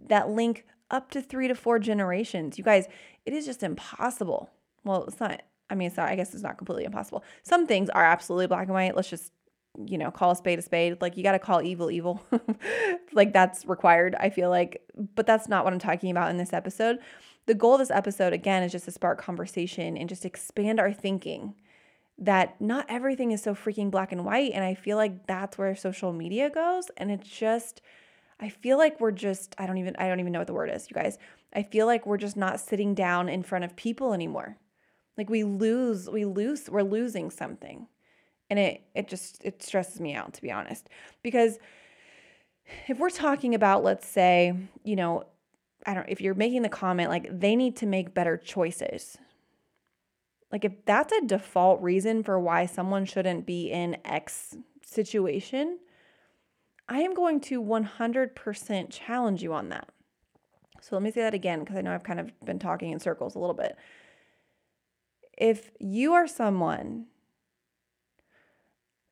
that 0.08 0.30
link 0.30 0.66
up 0.90 1.12
to 1.12 1.22
three 1.22 1.48
to 1.48 1.56
four 1.56 1.80
generations, 1.80 2.58
you 2.58 2.64
guys, 2.64 2.88
it 3.26 3.34
is 3.34 3.46
just 3.46 3.64
impossible. 3.64 4.50
Well, 4.84 5.06
it's 5.06 5.20
not. 5.20 5.42
I 5.70 5.76
mean, 5.76 5.88
it's 5.88 5.96
not, 5.96 6.10
I 6.10 6.16
guess 6.18 6.34
it's 6.34 6.44
not 6.44 6.58
completely 6.58 6.84
impossible. 6.84 7.24
Some 7.44 7.66
things 7.66 7.90
are 7.90 8.04
absolutely 8.04 8.48
black 8.48 8.64
and 8.64 8.74
white. 8.74 8.94
Let's 8.94 9.10
just 9.10 9.32
you 9.86 9.98
know, 9.98 10.12
call 10.12 10.32
a 10.32 10.36
spade 10.36 10.60
a 10.60 10.62
spade. 10.62 11.02
Like 11.02 11.18
you 11.18 11.24
got 11.24 11.32
to 11.34 11.40
call 11.40 11.62
evil 11.62 11.92
evil. 11.92 12.22
like 13.14 13.34
that's 13.34 13.66
required, 13.66 14.16
I 14.20 14.30
feel 14.30 14.50
like. 14.50 14.82
But 15.16 15.26
that's 15.26 15.48
not 15.48 15.64
what 15.64 15.74
I'm 15.74 15.80
talking 15.80 16.12
about 16.12 16.30
in 16.30 16.38
this 16.38 16.54
episode. 16.54 17.00
The 17.46 17.54
goal 17.54 17.74
of 17.74 17.80
this 17.80 17.92
episode, 17.92 18.34
again, 18.34 18.64
is 18.64 18.72
just 18.72 18.86
to 18.86 18.92
spark 18.92 19.22
conversation 19.22 19.98
and 19.98 20.10
just 20.10 20.26
expand 20.26 20.80
our 20.80 20.94
thinking 20.94 21.56
that 22.18 22.60
not 22.62 22.86
everything 22.88 23.32
is 23.32 23.42
so 23.42 23.56
freaking 23.56 23.90
black 23.90 24.12
and 24.12 24.24
white. 24.26 24.52
And 24.54 24.64
I 24.64 24.76
feel 24.76 24.98
like 24.98 25.26
that's 25.26 25.58
where 25.58 25.76
social 25.76 26.14
media 26.14 26.50
goes. 26.50 26.92
And 26.98 27.10
it's 27.10 27.28
just, 27.28 27.82
I 28.40 28.50
feel 28.50 28.78
like 28.78 29.00
we're 29.00 29.12
just, 29.12 29.56
I 29.58 29.66
don't 29.66 29.80
even, 29.80 29.96
I 29.98 30.08
don't 30.08 30.20
even 30.20 30.32
know 30.32 30.40
what 30.40 30.48
the 30.48 30.54
word 30.54 30.70
is, 30.70 30.88
you 30.90 30.94
guys. 30.94 31.18
I 31.54 31.64
feel 31.64 31.88
like 31.88 32.06
we're 32.06 32.18
just 32.18 32.38
not 32.38 32.60
sitting 32.60 32.94
down 32.94 33.28
in 33.28 33.42
front 33.42 33.66
of 33.66 33.76
people 33.76 34.14
anymore. 34.14 34.58
Like 35.18 35.30
we 35.30 35.44
lose, 35.44 36.10
we 36.10 36.26
lose, 36.26 36.70
we're 36.70 36.84
losing 36.84 37.32
something 37.32 37.88
and 38.52 38.60
it 38.60 38.82
it 38.94 39.08
just 39.08 39.44
it 39.44 39.64
stresses 39.64 40.00
me 40.00 40.14
out 40.14 40.34
to 40.34 40.42
be 40.42 40.52
honest. 40.52 40.90
Because 41.24 41.58
if 42.88 43.00
we're 43.00 43.10
talking 43.10 43.56
about 43.56 43.84
let's 43.84 44.08
say 44.08 44.54
you 44.84 44.96
know 44.96 45.24
i 45.86 45.94
don't 45.94 46.08
if 46.10 46.22
you're 46.22 46.36
making 46.36 46.62
the 46.62 46.70
comment 46.70 47.10
like 47.10 47.28
they 47.40 47.56
need 47.56 47.76
to 47.78 47.88
make 47.88 48.14
better 48.14 48.38
choices. 48.38 49.18
Like 50.52 50.66
if 50.66 50.74
that's 50.86 51.14
a 51.14 51.26
default 51.26 51.82
reason 51.82 52.24
for 52.24 52.38
why 52.38 52.66
someone 52.66 53.06
shouldn't 53.06 53.46
be 53.46 53.72
in 53.72 53.98
x 54.04 54.58
situation 54.84 55.80
i 56.90 57.00
am 57.00 57.14
going 57.14 57.40
to 57.40 57.64
100% 57.64 58.88
challenge 58.90 59.42
you 59.42 59.54
on 59.54 59.70
that. 59.70 59.88
So 60.82 60.98
let 60.98 61.04
me 61.04 61.12
say 61.12 61.22
that 61.22 61.34
again 61.34 61.62
because 61.62 61.78
i 61.78 61.82
know 61.82 61.94
i've 61.94 62.04
kind 62.04 62.20
of 62.20 62.32
been 62.44 62.60
talking 62.60 62.92
in 62.92 63.00
circles 63.00 63.36
a 63.36 63.40
little 63.40 63.56
bit. 63.56 63.78
If 65.38 65.72
you 65.80 66.14
are 66.14 66.28
someone 66.28 67.06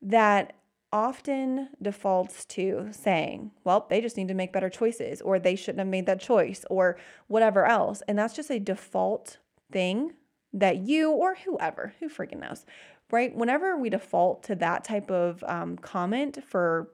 that 0.02 0.54
often 0.92 1.70
defaults 1.82 2.46
to 2.46 2.90
saying, 2.92 3.52
well, 3.64 3.86
they 3.90 4.02
just 4.02 4.18
need 4.18 4.28
to 4.28 4.34
make 4.34 4.52
better 4.52 4.70
choices, 4.70 5.22
or 5.22 5.38
they 5.38 5.56
shouldn't 5.56 5.80
have 5.80 5.88
made 5.88 6.06
that 6.08 6.20
choice, 6.20 6.66
or 6.70 6.98
whatever 7.28 7.66
else. 7.66 8.02
And 8.08 8.18
that's 8.18 8.36
just 8.36 8.50
a 8.50 8.60
default 8.60 9.38
thing 9.72 10.14
that 10.52 10.78
you 10.78 11.12
or 11.12 11.36
whoever, 11.36 11.94
who 12.00 12.10
freaking 12.10 12.40
knows, 12.40 12.66
right? 13.12 13.36
Whenever 13.36 13.78
we 13.78 13.90
default 13.90 14.42
to 14.44 14.56
that 14.56 14.84
type 14.84 15.12
of 15.12 15.44
um, 15.48 15.78
comment 15.78 16.44
for 16.44 16.90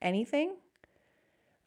anything, 0.00 0.54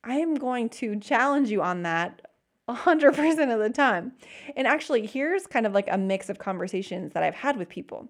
I 0.04 0.16
am 0.16 0.36
going 0.36 0.70
to 0.70 1.00
challenge 1.00 1.50
you 1.50 1.62
on 1.62 1.84
that 1.84 2.22
100% 2.70 3.54
of 3.54 3.60
the 3.60 3.70
time. 3.70 4.14
And 4.56 4.68
actually, 4.68 5.06
here's 5.06 5.48
kind 5.48 5.66
of 5.66 5.74
like 5.74 5.88
a 5.92 5.98
mix 5.98 6.30
of 6.30 6.40
conversations 6.40 7.14
that 7.14 7.24
I've 7.24 7.36
had 7.36 7.58
with 7.58 7.68
people. 7.68 8.08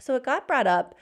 So 0.00 0.14
it 0.16 0.24
got 0.24 0.48
brought 0.48 0.66
up 0.66 0.94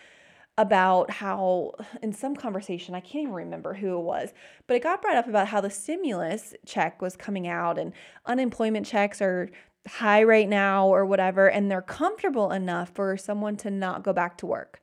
about 0.59 1.11
how, 1.11 1.73
in 2.03 2.13
some 2.13 2.37
conversation, 2.37 2.95
I 2.95 3.01
can't 3.01 3.23
even 3.23 3.33
remember 3.33 3.75
who 3.75 3.99
it 3.99 4.03
was, 4.03 4.35
but 4.67 4.77
it 4.77 4.83
got 4.83 5.01
brought 5.01 5.17
up 5.17 5.27
about 5.27 5.49
how 5.49 5.61
the 5.61 5.71
stimulus 5.71 6.55
check 6.67 7.01
was 7.01 7.17
coming 7.17 7.49
out 7.49 7.79
and 7.79 7.93
unemployment 8.27 8.87
checks 8.87 9.23
are 9.23 9.49
high 9.89 10.23
right 10.23 10.49
now 10.49 10.87
or 10.87 11.07
whatever, 11.07 11.49
and 11.49 11.71
they're 11.71 11.83
comfortable 11.83 12.53
enough 12.53 12.91
for 12.95 13.17
someone 13.17 13.57
to 13.57 13.71
not 13.71 14.05
go 14.05 14.13
back 14.13 14.37
to 14.39 14.47
work. 14.47 14.81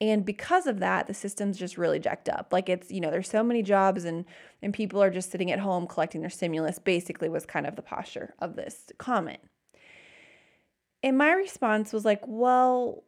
And 0.00 0.26
because 0.26 0.66
of 0.66 0.78
that, 0.80 1.06
the 1.06 1.14
system's 1.14 1.58
just 1.58 1.78
really 1.78 1.98
jacked 1.98 2.28
up. 2.28 2.52
Like 2.52 2.68
it's, 2.68 2.90
you 2.90 3.00
know, 3.00 3.10
there's 3.10 3.30
so 3.30 3.42
many 3.42 3.62
jobs 3.62 4.04
and 4.04 4.26
and 4.60 4.74
people 4.74 5.02
are 5.02 5.10
just 5.10 5.30
sitting 5.30 5.50
at 5.50 5.60
home 5.60 5.86
collecting 5.86 6.20
their 6.20 6.30
stimulus, 6.30 6.78
basically 6.78 7.30
was 7.30 7.46
kind 7.46 7.66
of 7.66 7.76
the 7.76 7.82
posture 7.82 8.34
of 8.38 8.56
this 8.56 8.84
comment. 8.98 9.40
And 11.02 11.16
my 11.16 11.32
response 11.32 11.92
was 11.92 12.04
like, 12.04 12.20
well, 12.26 13.04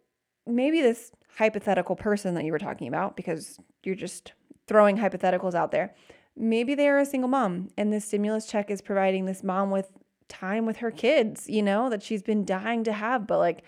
maybe 0.49 0.81
this 0.81 1.13
hypothetical 1.37 1.95
person 1.95 2.35
that 2.35 2.45
you 2.45 2.53
were 2.53 2.59
talking 2.59 2.89
about, 2.89 3.17
because 3.17 3.59
you're 3.85 3.95
just 3.95 4.33
throwing 4.67 4.99
hypotheticals 4.99 5.55
out 5.55 5.71
there, 5.71 5.95
maybe 6.37 6.75
they're 6.75 6.99
a 6.99 7.07
single 7.07 7.29
mom 7.29 7.69
and 7.77 7.93
this 7.93 8.05
stimulus 8.05 8.47
check 8.47 8.71
is 8.71 8.81
providing 8.81 9.27
this 9.27 9.43
mom 9.43 9.71
with 9.71 9.91
time 10.29 10.67
with 10.67 10.79
her 10.79 10.91
kids, 10.91 11.49
you 11.49 11.63
know, 11.63 11.89
that 11.91 12.03
she's 12.03 12.23
been 12.23 12.45
dying 12.45 12.85
to 12.85 12.93
have, 12.93 13.27
but 13.27 13.39
like 13.39 13.63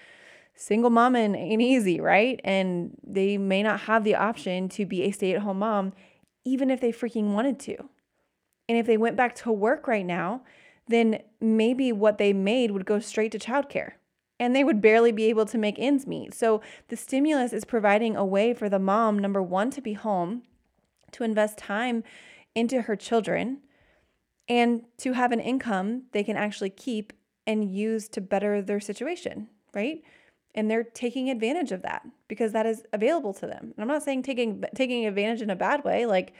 single 0.54 0.90
mom 0.90 1.16
and 1.16 1.34
ain't 1.34 1.62
easy, 1.62 2.00
right? 2.00 2.40
And 2.44 2.96
they 3.06 3.38
may 3.38 3.62
not 3.62 3.80
have 3.80 4.04
the 4.04 4.14
option 4.14 4.68
to 4.70 4.84
be 4.84 5.02
a 5.02 5.10
stay 5.10 5.34
at 5.34 5.42
home 5.42 5.60
mom, 5.60 5.92
even 6.44 6.70
if 6.70 6.80
they 6.80 6.92
freaking 6.92 7.32
wanted 7.32 7.58
to. 7.60 7.76
And 8.68 8.78
if 8.78 8.86
they 8.86 8.96
went 8.96 9.16
back 9.16 9.34
to 9.36 9.52
work 9.52 9.88
right 9.88 10.04
now, 10.04 10.42
then 10.86 11.22
maybe 11.40 11.92
what 11.92 12.18
they 12.18 12.32
made 12.32 12.72
would 12.72 12.84
go 12.84 12.98
straight 12.98 13.32
to 13.32 13.38
childcare 13.38 13.92
and 14.40 14.56
they 14.56 14.64
would 14.64 14.80
barely 14.80 15.12
be 15.12 15.26
able 15.26 15.44
to 15.44 15.58
make 15.58 15.78
ends 15.78 16.06
meet. 16.06 16.32
So 16.32 16.62
the 16.88 16.96
stimulus 16.96 17.52
is 17.52 17.66
providing 17.66 18.16
a 18.16 18.24
way 18.24 18.54
for 18.54 18.70
the 18.70 18.78
mom, 18.78 19.18
number 19.18 19.42
one, 19.42 19.70
to 19.72 19.82
be 19.82 19.92
home, 19.92 20.42
to 21.12 21.22
invest 21.22 21.58
time 21.58 22.02
into 22.54 22.82
her 22.82 22.96
children, 22.96 23.58
and 24.48 24.82
to 24.98 25.12
have 25.12 25.30
an 25.30 25.40
income 25.40 26.04
they 26.12 26.24
can 26.24 26.36
actually 26.36 26.70
keep 26.70 27.12
and 27.46 27.70
use 27.70 28.08
to 28.08 28.20
better 28.20 28.62
their 28.62 28.80
situation, 28.80 29.48
right? 29.74 30.02
And 30.54 30.70
they're 30.70 30.84
taking 30.84 31.28
advantage 31.30 31.70
of 31.70 31.82
that 31.82 32.04
because 32.26 32.52
that 32.52 32.66
is 32.66 32.82
available 32.92 33.34
to 33.34 33.46
them. 33.46 33.72
And 33.74 33.74
I'm 33.78 33.88
not 33.88 34.02
saying 34.02 34.22
taking 34.22 34.64
taking 34.74 35.06
advantage 35.06 35.42
in 35.42 35.50
a 35.50 35.56
bad 35.56 35.84
way, 35.84 36.06
like 36.06 36.32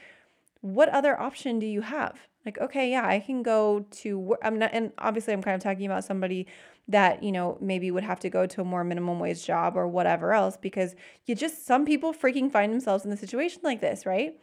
what 0.60 0.88
other 0.90 1.18
option 1.18 1.58
do 1.58 1.66
you 1.66 1.80
have? 1.80 2.18
Like, 2.44 2.58
okay, 2.58 2.90
yeah, 2.90 3.06
I 3.06 3.20
can 3.20 3.42
go 3.42 3.86
to 3.90 4.18
work. 4.18 4.40
I'm 4.42 4.58
not 4.58 4.70
and 4.72 4.92
obviously 4.98 5.34
I'm 5.34 5.42
kind 5.42 5.54
of 5.54 5.62
talking 5.62 5.86
about 5.86 6.04
somebody 6.04 6.46
that, 6.88 7.22
you 7.22 7.32
know, 7.32 7.58
maybe 7.60 7.90
would 7.90 8.02
have 8.02 8.20
to 8.20 8.30
go 8.30 8.46
to 8.46 8.62
a 8.62 8.64
more 8.64 8.82
minimum 8.82 9.20
wage 9.20 9.44
job 9.46 9.76
or 9.76 9.86
whatever 9.86 10.32
else 10.32 10.56
because 10.56 10.94
you 11.26 11.34
just 11.34 11.66
some 11.66 11.84
people 11.84 12.12
freaking 12.12 12.50
find 12.50 12.72
themselves 12.72 13.04
in 13.04 13.12
a 13.12 13.16
situation 13.16 13.60
like 13.62 13.80
this, 13.80 14.06
right? 14.06 14.38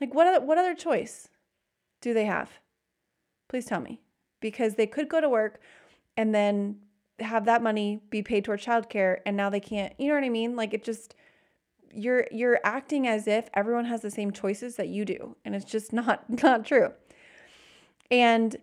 Like 0.00 0.14
what 0.14 0.26
other, 0.26 0.44
what 0.44 0.58
other 0.58 0.74
choice 0.74 1.28
do 2.00 2.14
they 2.14 2.24
have? 2.24 2.50
Please 3.48 3.66
tell 3.66 3.80
me. 3.80 4.00
Because 4.40 4.76
they 4.76 4.86
could 4.86 5.08
go 5.08 5.20
to 5.20 5.28
work 5.28 5.60
and 6.16 6.34
then 6.34 6.76
have 7.18 7.44
that 7.44 7.62
money 7.62 8.00
be 8.08 8.22
paid 8.22 8.44
towards 8.44 8.64
childcare 8.64 9.18
and 9.26 9.36
now 9.36 9.50
they 9.50 9.60
can't, 9.60 9.92
you 9.98 10.08
know 10.08 10.14
what 10.14 10.24
I 10.24 10.30
mean? 10.30 10.56
Like 10.56 10.72
it 10.72 10.84
just 10.84 11.14
you're 11.92 12.26
you're 12.30 12.60
acting 12.64 13.06
as 13.06 13.26
if 13.26 13.48
everyone 13.54 13.84
has 13.86 14.00
the 14.00 14.10
same 14.10 14.30
choices 14.30 14.76
that 14.76 14.88
you 14.88 15.04
do 15.04 15.36
and 15.44 15.54
it's 15.54 15.64
just 15.64 15.92
not 15.92 16.24
not 16.42 16.64
true. 16.64 16.92
And 18.10 18.56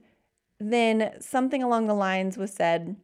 then 0.60 1.14
something 1.20 1.62
along 1.62 1.88
the 1.88 1.94
lines 1.94 2.38
was 2.38 2.52
said, 2.52 2.96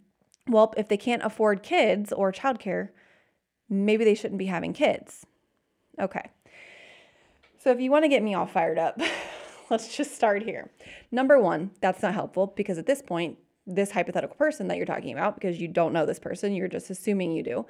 well, 0.47 0.73
if 0.75 0.88
they 0.88 0.97
can't 0.97 1.23
afford 1.23 1.63
kids 1.63 2.12
or 2.12 2.31
childcare, 2.31 2.89
maybe 3.69 4.03
they 4.03 4.15
shouldn't 4.15 4.39
be 4.39 4.47
having 4.47 4.73
kids. 4.73 5.25
Okay. 5.99 6.29
So 7.59 7.71
if 7.71 7.79
you 7.79 7.91
want 7.91 8.03
to 8.03 8.09
get 8.09 8.23
me 8.23 8.33
all 8.33 8.47
fired 8.47 8.77
up, 8.77 8.99
let's 9.69 9.95
just 9.95 10.15
start 10.15 10.43
here. 10.43 10.69
Number 11.12 11.39
one, 11.39 11.71
that's 11.79 12.01
not 12.01 12.13
helpful 12.13 12.47
because 12.55 12.77
at 12.77 12.86
this 12.88 13.01
point, 13.01 13.38
this 13.65 13.91
hypothetical 13.91 14.36
person 14.36 14.67
that 14.67 14.75
you're 14.75 14.86
talking 14.86 15.13
about, 15.13 15.36
because 15.36 15.62
you 15.62 15.69
don't 15.69 15.93
know 15.93 16.05
this 16.05 16.19
person, 16.19 16.53
you're 16.53 16.67
just 16.67 16.89
assuming 16.89 17.31
you 17.31 17.43
do, 17.43 17.65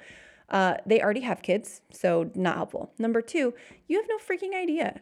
uh, 0.48 0.74
they 0.84 1.00
already 1.00 1.20
have 1.20 1.42
kids, 1.42 1.80
so 1.90 2.30
not 2.34 2.56
helpful. 2.56 2.92
Number 2.98 3.22
two, 3.22 3.54
you 3.86 3.98
have 3.98 4.08
no 4.08 4.18
freaking 4.18 4.54
idea 4.54 5.00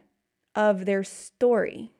of 0.55 0.85
their 0.85 1.05
story. 1.05 1.91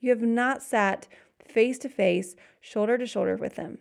You 0.00 0.10
have 0.10 0.22
not 0.22 0.62
sat 0.62 1.08
face 1.46 1.78
to 1.78 1.88
face, 1.88 2.36
shoulder 2.60 2.98
to 2.98 3.06
shoulder 3.06 3.36
with 3.36 3.56
them. 3.56 3.78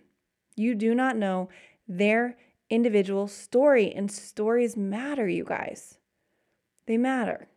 You 0.56 0.76
do 0.76 0.96
not 0.96 1.18
know 1.18 1.50
their 1.88 2.38
individual 2.70 3.28
story, 3.28 3.94
and 3.94 4.12
stories 4.12 4.78
matter, 4.78 5.28
you 5.28 5.44
guys. 5.44 5.98
They 6.88 6.98
matter. 6.98 7.48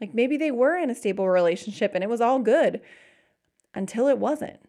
Like 0.00 0.14
maybe 0.14 0.36
they 0.36 0.50
were 0.50 0.76
in 0.76 0.90
a 0.90 0.94
stable 0.94 1.28
relationship 1.28 1.92
and 1.94 2.04
it 2.04 2.10
was 2.10 2.20
all 2.20 2.38
good 2.38 2.80
until 3.74 4.08
it 4.08 4.18
wasn't. 4.18 4.60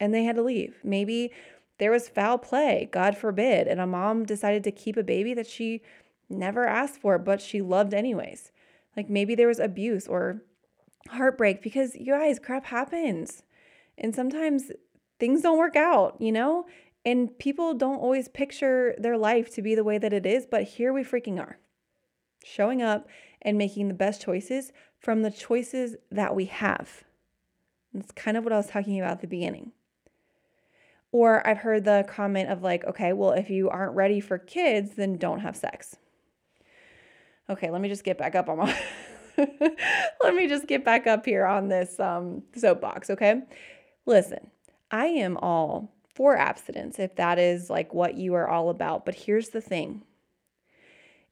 And 0.00 0.12
they 0.12 0.24
had 0.24 0.36
to 0.36 0.42
leave. 0.42 0.76
Maybe 0.82 1.30
there 1.78 1.90
was 1.90 2.08
foul 2.08 2.38
play, 2.38 2.88
God 2.92 3.16
forbid, 3.16 3.66
and 3.66 3.80
a 3.80 3.86
mom 3.86 4.24
decided 4.24 4.62
to 4.64 4.70
keep 4.70 4.96
a 4.96 5.02
baby 5.02 5.34
that 5.34 5.46
she 5.46 5.82
never 6.28 6.66
asked 6.66 7.00
for, 7.00 7.18
but 7.18 7.40
she 7.40 7.60
loved 7.60 7.92
anyways. 7.92 8.52
Like 8.96 9.10
maybe 9.10 9.34
there 9.34 9.48
was 9.48 9.58
abuse 9.58 10.06
or 10.06 10.42
heartbreak 11.08 11.62
because 11.62 11.94
you 11.96 12.12
guys, 12.12 12.38
crap 12.38 12.66
happens. 12.66 13.42
And 13.98 14.14
sometimes 14.14 14.70
things 15.18 15.42
don't 15.42 15.58
work 15.58 15.76
out, 15.76 16.20
you 16.20 16.32
know? 16.32 16.66
And 17.04 17.36
people 17.38 17.74
don't 17.74 17.98
always 17.98 18.28
picture 18.28 18.94
their 18.96 19.18
life 19.18 19.52
to 19.54 19.62
be 19.62 19.74
the 19.74 19.84
way 19.84 19.98
that 19.98 20.12
it 20.12 20.24
is, 20.24 20.46
but 20.46 20.62
here 20.62 20.92
we 20.92 21.02
freaking 21.02 21.38
are. 21.38 21.58
Showing 22.44 22.82
up 22.82 23.08
and 23.42 23.58
making 23.58 23.88
the 23.88 23.94
best 23.94 24.22
choices 24.22 24.72
from 24.98 25.22
the 25.22 25.30
choices 25.30 25.96
that 26.10 26.34
we 26.34 26.46
have. 26.46 27.04
That's 27.92 28.12
kind 28.12 28.36
of 28.36 28.44
what 28.44 28.52
I 28.52 28.56
was 28.56 28.68
talking 28.68 28.98
about 28.98 29.12
at 29.12 29.20
the 29.20 29.26
beginning. 29.26 29.72
Or 31.14 31.46
I've 31.46 31.58
heard 31.58 31.84
the 31.84 32.04
comment 32.08 32.50
of 32.50 32.64
like, 32.64 32.84
okay, 32.86 33.12
well, 33.12 33.30
if 33.30 33.48
you 33.48 33.70
aren't 33.70 33.94
ready 33.94 34.18
for 34.18 34.36
kids, 34.36 34.96
then 34.96 35.16
don't 35.16 35.38
have 35.38 35.54
sex. 35.54 35.94
Okay, 37.48 37.70
let 37.70 37.80
me 37.80 37.88
just 37.88 38.02
get 38.02 38.18
back 38.18 38.34
up 38.34 38.48
on 38.48 38.58
my 38.58 38.76
let 39.38 40.34
me 40.34 40.48
just 40.48 40.66
get 40.66 40.84
back 40.84 41.06
up 41.06 41.24
here 41.24 41.46
on 41.46 41.68
this 41.68 42.00
um, 42.00 42.42
soapbox, 42.56 43.10
okay? 43.10 43.42
Listen, 44.06 44.50
I 44.90 45.06
am 45.06 45.36
all 45.36 45.94
for 46.16 46.36
abstinence 46.36 46.98
if 46.98 47.14
that 47.14 47.38
is 47.38 47.70
like 47.70 47.94
what 47.94 48.16
you 48.16 48.34
are 48.34 48.48
all 48.48 48.68
about. 48.68 49.04
But 49.04 49.14
here's 49.14 49.50
the 49.50 49.60
thing 49.60 50.02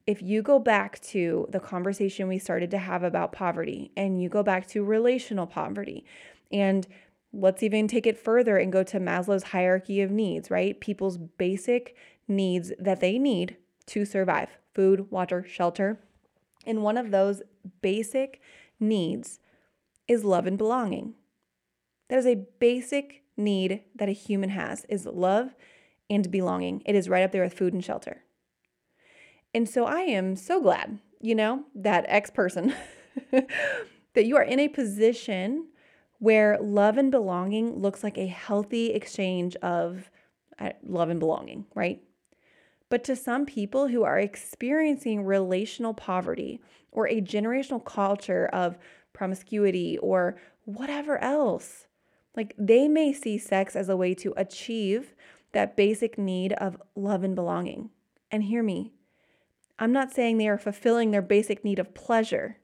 if 0.06 0.22
you 0.22 0.42
go 0.42 0.60
back 0.60 1.00
to 1.00 1.48
the 1.50 1.58
conversation 1.58 2.28
we 2.28 2.38
started 2.38 2.70
to 2.70 2.78
have 2.78 3.02
about 3.02 3.32
poverty 3.32 3.90
and 3.96 4.22
you 4.22 4.28
go 4.28 4.44
back 4.44 4.68
to 4.68 4.84
relational 4.84 5.48
poverty 5.48 6.04
and 6.52 6.86
let's 7.32 7.62
even 7.62 7.88
take 7.88 8.06
it 8.06 8.18
further 8.18 8.58
and 8.58 8.72
go 8.72 8.82
to 8.82 9.00
Maslow's 9.00 9.44
hierarchy 9.44 10.00
of 10.02 10.10
needs, 10.10 10.50
right? 10.50 10.78
People's 10.80 11.16
basic 11.16 11.96
needs 12.28 12.72
that 12.78 13.00
they 13.00 13.18
need 13.18 13.56
to 13.86 14.04
survive 14.04 14.50
food, 14.74 15.10
water, 15.10 15.44
shelter. 15.46 15.98
And 16.66 16.82
one 16.82 16.96
of 16.96 17.10
those 17.10 17.42
basic 17.80 18.40
needs 18.78 19.40
is 20.06 20.24
love 20.24 20.46
and 20.46 20.58
belonging. 20.58 21.14
That 22.08 22.18
is 22.18 22.26
a 22.26 22.46
basic 22.58 23.22
need 23.36 23.82
that 23.94 24.08
a 24.08 24.12
human 24.12 24.50
has 24.50 24.84
is 24.88 25.06
love 25.06 25.54
and 26.10 26.30
belonging. 26.30 26.82
It 26.84 26.94
is 26.94 27.08
right 27.08 27.24
up 27.24 27.32
there 27.32 27.42
with 27.42 27.54
food 27.54 27.72
and 27.72 27.84
shelter. 27.84 28.24
And 29.54 29.68
so 29.68 29.84
I 29.84 30.00
am 30.00 30.36
so 30.36 30.60
glad, 30.60 30.98
you 31.20 31.34
know, 31.34 31.64
that 31.74 32.04
X 32.08 32.30
person, 32.30 32.74
that 33.30 34.26
you 34.26 34.36
are 34.36 34.42
in 34.42 34.60
a 34.60 34.68
position 34.68 35.68
where 36.22 36.56
love 36.60 36.98
and 36.98 37.10
belonging 37.10 37.74
looks 37.80 38.04
like 38.04 38.16
a 38.16 38.28
healthy 38.28 38.92
exchange 38.92 39.56
of 39.56 40.08
uh, 40.60 40.70
love 40.84 41.10
and 41.10 41.18
belonging, 41.18 41.66
right? 41.74 42.00
But 42.88 43.02
to 43.04 43.16
some 43.16 43.44
people 43.44 43.88
who 43.88 44.04
are 44.04 44.20
experiencing 44.20 45.24
relational 45.24 45.94
poverty 45.94 46.60
or 46.92 47.08
a 47.08 47.20
generational 47.20 47.84
culture 47.84 48.48
of 48.52 48.78
promiscuity 49.12 49.98
or 49.98 50.36
whatever 50.64 51.18
else, 51.18 51.88
like 52.36 52.54
they 52.56 52.86
may 52.86 53.12
see 53.12 53.36
sex 53.36 53.74
as 53.74 53.88
a 53.88 53.96
way 53.96 54.14
to 54.14 54.32
achieve 54.36 55.16
that 55.50 55.76
basic 55.76 56.16
need 56.16 56.52
of 56.52 56.80
love 56.94 57.24
and 57.24 57.34
belonging. 57.34 57.90
And 58.30 58.44
hear 58.44 58.62
me, 58.62 58.92
I'm 59.76 59.90
not 59.90 60.12
saying 60.12 60.38
they 60.38 60.46
are 60.46 60.56
fulfilling 60.56 61.10
their 61.10 61.20
basic 61.20 61.64
need 61.64 61.80
of 61.80 61.94
pleasure. 61.94 62.58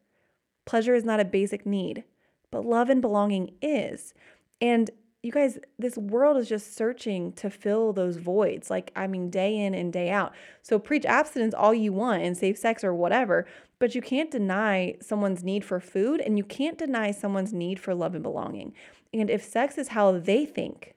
Pleasure 0.65 0.95
is 0.95 1.05
not 1.05 1.19
a 1.19 1.25
basic 1.25 1.67
need, 1.67 2.05
but 2.51 2.65
love 2.65 2.91
and 2.91 3.03
belonging 3.03 3.53
is. 3.61 4.15
And 4.61 4.91
you 5.23 5.33
guys, 5.33 5.59
this 5.79 5.97
world 5.97 6.37
is 6.37 6.49
just 6.49 6.77
searching 6.77 7.33
to 7.33 7.51
fill 7.51 7.93
those 7.93 8.17
voids, 8.17 8.71
like, 8.71 8.93
I 8.95 9.09
mean, 9.09 9.31
day 9.31 9.57
in 9.57 9.75
and 9.75 9.93
day 9.93 10.11
out. 10.11 10.33
So 10.63 10.79
preach 10.79 11.05
abstinence 11.05 11.55
all 11.55 11.75
you 11.75 11.93
want 11.93 12.23
and 12.23 12.37
safe 12.37 12.57
sex 12.57 12.85
or 12.85 12.95
whatever, 12.95 13.47
but 13.81 13.95
you 13.95 14.01
can't 14.01 14.31
deny 14.31 14.97
someone's 15.01 15.43
need 15.43 15.65
for 15.65 15.81
food 15.81 16.21
and 16.21 16.39
you 16.39 16.45
can't 16.45 16.79
deny 16.79 17.11
someone's 17.11 17.53
need 17.53 17.81
for 17.81 17.95
love 17.95 18.15
and 18.15 18.23
belonging. 18.23 18.75
And 19.13 19.29
if 19.29 19.43
sex 19.43 19.77
is 19.77 19.89
how 19.89 20.13
they 20.13 20.47
think, 20.47 20.95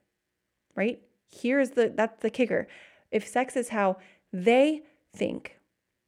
right? 0.75 1.01
Here's 1.31 1.71
the 1.71 1.91
that's 1.95 2.21
the 2.21 2.29
kicker. 2.29 2.67
If 3.09 3.27
sex 3.27 3.55
is 3.55 3.69
how 3.69 3.97
they 4.31 4.83
think, 5.15 5.57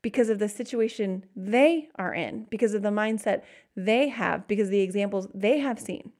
because 0.03 0.29
of 0.29 0.37
the 0.37 0.49
situation 0.49 1.25
they 1.35 1.89
are 1.95 2.13
in, 2.13 2.45
because 2.51 2.75
of 2.75 2.83
the 2.83 2.89
mindset 2.89 3.41
they 3.75 4.09
have, 4.09 4.47
because 4.47 4.67
of 4.67 4.71
the 4.71 4.81
examples 4.81 5.27
they 5.33 5.57
have 5.57 5.79
seen. 5.79 6.11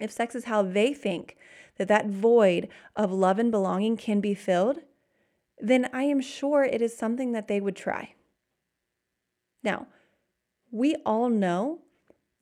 If 0.00 0.10
sex 0.10 0.34
is 0.34 0.44
how 0.44 0.62
they 0.62 0.94
think 0.94 1.36
that 1.76 1.88
that 1.88 2.06
void 2.06 2.68
of 2.96 3.12
love 3.12 3.38
and 3.38 3.50
belonging 3.50 3.98
can 3.98 4.20
be 4.20 4.32
filled, 4.32 4.78
then 5.58 5.90
I 5.92 6.04
am 6.04 6.20
sure 6.20 6.64
it 6.64 6.80
is 6.80 6.96
something 6.96 7.32
that 7.32 7.48
they 7.48 7.60
would 7.60 7.76
try. 7.76 8.14
Now, 9.64 9.88
we 10.70 10.96
all 11.04 11.28
know 11.28 11.80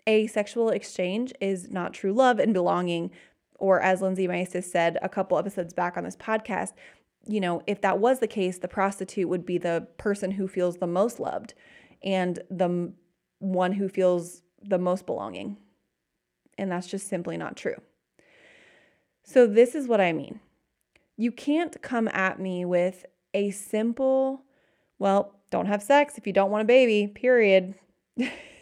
a 0.07 0.27
sexual 0.27 0.69
exchange 0.69 1.33
is 1.41 1.71
not 1.71 1.95
true 1.95 2.13
love 2.13 2.39
and 2.39 2.53
belonging, 2.53 3.11
or 3.55 3.81
as 3.81 4.03
Lindsay 4.03 4.29
Maestas 4.29 4.65
said 4.65 4.99
a 5.01 5.09
couple 5.09 5.39
episodes 5.39 5.73
back 5.73 5.97
on 5.97 6.05
this 6.05 6.17
podcast, 6.17 6.73
you 7.27 7.41
know, 7.41 7.63
if 7.67 7.81
that 7.81 7.99
was 7.99 8.21
the 8.21 8.27
case, 8.27 8.59
the 8.59 8.69
prostitute 8.69 9.29
would 9.29 9.45
be 9.45 9.59
the 9.59 9.89
person 9.99 10.33
who 10.33 10.47
feels 10.49 10.77
the 10.77 10.87
most 10.87 11.19
loved 11.19 11.55
and 12.03 12.39
the 12.51 12.93
one 13.39 13.73
who 13.73 13.89
feels 13.89 14.43
the 14.63 14.79
most 14.79 15.07
belonging. 15.07 15.57
And 16.59 16.71
that's 16.71 16.87
just 16.87 17.09
simply 17.09 17.37
not 17.37 17.57
true. 17.57 17.77
So, 19.25 19.47
this 19.47 19.75
is 19.75 19.89
what 19.89 20.01
I 20.01 20.13
mean. 20.13 20.41
You 21.17 21.33
can't 21.33 21.81
come 21.83 22.09
at 22.09 22.39
me 22.39 22.65
with 22.65 23.05
a 23.35 23.51
simple, 23.51 24.43
well, 24.99 25.35
don't 25.51 25.67
have 25.67 25.83
sex 25.83 26.17
if 26.17 26.27
you 26.27 26.33
don't 26.33 26.51
want 26.51 26.63
a 26.63 26.67
baby, 26.67 27.09
period. 27.09 27.75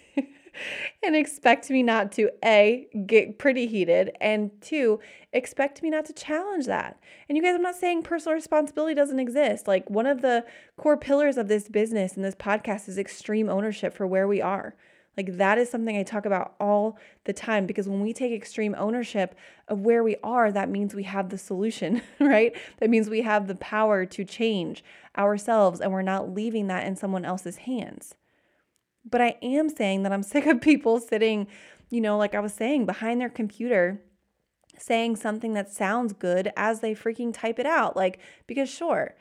and 1.03 1.17
expect 1.17 1.71
me 1.71 1.83
not 1.83 2.13
to 2.13 2.31
A, 2.45 2.87
get 3.07 3.39
pretty 3.39 3.67
heated, 3.67 4.17
and 4.21 4.51
two, 4.61 5.01
expect 5.33 5.83
me 5.83 5.91
not 5.91 6.05
to 6.07 6.13
challenge 6.13 6.67
that. 6.67 6.99
And 7.29 7.37
you 7.37 7.43
guys, 7.43 7.55
I'm 7.55 7.63
not 7.63 7.77
saying 7.77 8.03
personal 8.03 8.35
responsibility 8.35 8.95
doesn't 8.95 9.19
exist. 9.19 9.67
Like 9.67 9.89
one 9.91 10.07
of 10.07 10.23
the 10.23 10.45
core 10.77 10.97
pillars 10.97 11.37
of 11.37 11.49
this 11.49 11.69
business 11.69 12.17
and 12.17 12.25
this 12.25 12.35
podcast 12.35 12.89
is 12.89 12.99
extreme 12.99 13.49
ownership 13.49 13.95
for 13.95 14.07
where 14.07 14.29
we 14.29 14.41
are. 14.41 14.75
Like 15.17 15.37
that 15.37 15.59
is 15.59 15.71
something 15.71 15.97
I 15.97 16.03
talk 16.03 16.27
about 16.27 16.55
all 16.59 16.99
the 17.25 17.33
time 17.33 17.67
because 17.67 17.89
when 17.89 18.01
we 18.01 18.13
take 18.13 18.33
extreme 18.33 18.75
ownership 18.77 19.37
of 19.69 19.81
where 19.81 20.03
we 20.03 20.17
are, 20.25 20.51
that 20.51 20.69
means 20.69 20.95
we 20.95 21.05
have 21.05 21.29
the 21.29 21.39
solution, 21.39 22.03
right? 22.21 22.57
That 22.81 22.91
means 22.91 23.09
we 23.09 23.23
have 23.23 23.47
the 23.47 23.55
power 23.55 24.07
to 24.07 24.25
change 24.25 24.83
ourselves 25.17 25.81
and 25.81 25.93
we're 25.93 26.03
not 26.03 26.35
leaving 26.35 26.67
that 26.67 26.87
in 26.87 26.97
someone 26.97 27.25
else's 27.25 27.59
hands. 27.59 28.15
But 29.05 29.21
I 29.21 29.37
am 29.43 29.69
saying 29.69 30.03
that 30.03 30.13
I'm 30.13 30.23
sick 30.35 30.47
of 30.47 30.61
people 30.61 31.01
sitting, 31.01 31.47
you 31.91 32.01
know, 32.01 32.17
like 32.17 32.35
I 32.35 32.41
was 32.41 32.55
saying, 32.55 32.87
behind 32.87 33.21
their 33.21 33.31
computer 33.31 34.01
saying 34.79 35.17
something 35.17 35.55
that 35.55 35.73
sounds 35.73 36.13
good 36.13 36.53
as 36.57 36.81
they 36.81 36.95
freaking 36.95 37.33
type 37.33 37.59
it 37.59 37.67
out. 37.67 37.97
Like, 37.97 38.19
because 38.47 38.69
sure, 38.69 39.15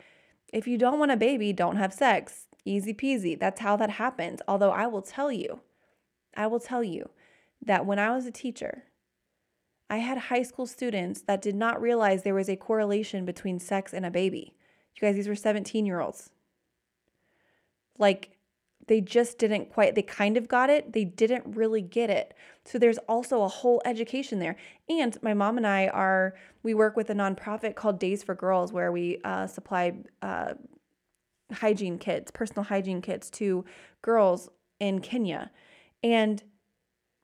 if 0.52 0.68
you 0.68 0.78
don't 0.78 1.00
want 1.00 1.12
a 1.12 1.18
baby, 1.18 1.54
don't 1.54 1.78
have 1.78 1.94
sex. 1.94 2.48
Easy 2.66 2.94
peasy. 2.94 3.38
That's 3.40 3.60
how 3.60 3.76
that 3.78 3.92
happens. 3.92 4.42
Although 4.48 4.72
I 4.72 4.88
will 4.88 5.02
tell 5.02 5.32
you, 5.32 5.62
I 6.36 6.48
will 6.48 6.60
tell 6.60 6.84
you 6.84 7.10
that 7.62 7.86
when 7.86 8.00
I 8.00 8.16
was 8.16 8.26
a 8.26 8.32
teacher, 8.32 8.84
I 9.90 9.98
had 9.98 10.18
high 10.18 10.44
school 10.44 10.66
students 10.66 11.22
that 11.24 11.42
did 11.42 11.56
not 11.56 11.82
realize 11.82 12.24
there 12.24 12.34
was 12.34 12.50
a 12.50 12.56
correlation 12.56 13.26
between 13.26 13.60
sex 13.60 13.94
and 13.94 14.06
a 14.06 14.12
baby. 14.12 14.56
You 14.96 15.02
guys, 15.02 15.16
these 15.16 15.28
were 15.28 15.36
17 15.36 15.86
year 15.86 16.00
olds. 16.00 16.30
Like, 17.98 18.33
they 18.88 19.02
just 19.02 19.38
didn't 19.38 19.70
quite, 19.70 19.96
they 19.96 20.02
kind 20.02 20.38
of 20.38 20.48
got 20.48 20.70
it, 20.70 20.94
they 20.94 21.06
didn't 21.06 21.56
really 21.56 21.82
get 21.82 22.10
it. 22.10 22.34
So 22.66 22.78
there's 22.78 22.98
also 23.00 23.44
a 23.44 23.48
whole 23.48 23.82
education 23.86 24.40
there. 24.40 24.56
And 24.90 25.18
my 25.22 25.34
mom 25.34 25.58
and 25.58 25.68
I 25.68 25.88
are, 25.88 26.36
we 26.64 26.74
work 26.74 26.96
with 26.96 27.10
a 27.10 27.14
nonprofit 27.14 27.76
called 27.76 28.00
Days 28.00 28.24
for 28.24 28.36
Girls 28.36 28.74
where 28.74 28.92
we 28.92 29.20
uh, 29.24 29.48
supply 29.48 29.94
uh, 30.22 30.54
hygiene 31.52 31.98
kits, 31.98 32.32
personal 32.32 32.64
hygiene 32.64 33.02
kits 33.02 33.30
to 33.32 33.66
girls 34.02 34.50
in 34.80 35.00
Kenya. 35.00 35.52
And 36.02 36.44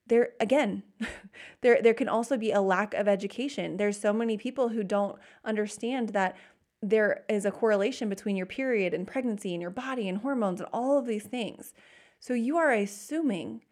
there 0.09 0.29
again 0.39 0.83
there 1.61 1.81
there 1.81 1.93
can 1.93 2.09
also 2.09 2.35
be 2.35 2.51
a 2.51 2.61
lack 2.61 2.93
of 2.95 3.07
education 3.07 3.77
there's 3.77 3.99
so 3.99 4.11
many 4.11 4.37
people 4.37 4.69
who 4.69 4.83
don't 4.83 5.17
understand 5.45 6.09
that 6.09 6.35
there 6.81 7.23
is 7.27 7.45
a 7.45 7.51
correlation 7.51 8.09
between 8.09 8.35
your 8.35 8.45
period 8.45 8.93
and 8.93 9.07
pregnancy 9.07 9.53
and 9.53 9.61
your 9.61 9.71
body 9.71 10.07
and 10.07 10.19
hormones 10.19 10.61
and 10.61 10.69
all 10.71 10.97
of 10.97 11.05
these 11.05 11.25
things. 11.25 11.73
So 12.19 12.33
you 12.33 12.57
are 12.57 12.71
assuming 12.71 13.63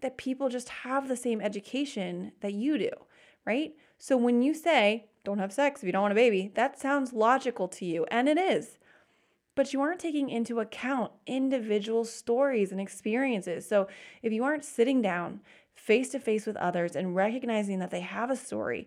that 0.00 0.16
people 0.16 0.48
just 0.48 0.68
have 0.68 1.08
the 1.08 1.16
same 1.16 1.40
education 1.40 2.32
that 2.40 2.52
you 2.52 2.78
do 2.78 2.90
right? 3.46 3.74
So 3.96 4.16
when 4.18 4.42
you 4.42 4.52
say 4.52 5.06
don't 5.24 5.38
have 5.38 5.52
sex 5.52 5.80
if 5.80 5.86
you 5.86 5.92
don't 5.92 6.02
want 6.02 6.12
a 6.12 6.16
baby 6.16 6.52
that 6.54 6.78
sounds 6.78 7.12
logical 7.12 7.68
to 7.68 7.86
you 7.86 8.04
and 8.10 8.28
it 8.28 8.36
is. 8.36 8.78
But 9.54 9.72
you 9.72 9.80
aren't 9.80 10.00
taking 10.00 10.28
into 10.28 10.60
account 10.60 11.12
individual 11.26 12.04
stories 12.04 12.72
and 12.72 12.80
experiences. 12.80 13.66
So 13.66 13.88
if 14.22 14.30
you 14.30 14.44
aren't 14.44 14.66
sitting 14.66 15.00
down 15.00 15.40
face 15.74 16.10
to 16.10 16.18
face 16.18 16.44
with 16.44 16.56
others 16.56 16.94
and 16.94 17.16
recognizing 17.16 17.78
that 17.78 17.90
they 17.90 18.00
have 18.00 18.30
a 18.30 18.36
story 18.36 18.86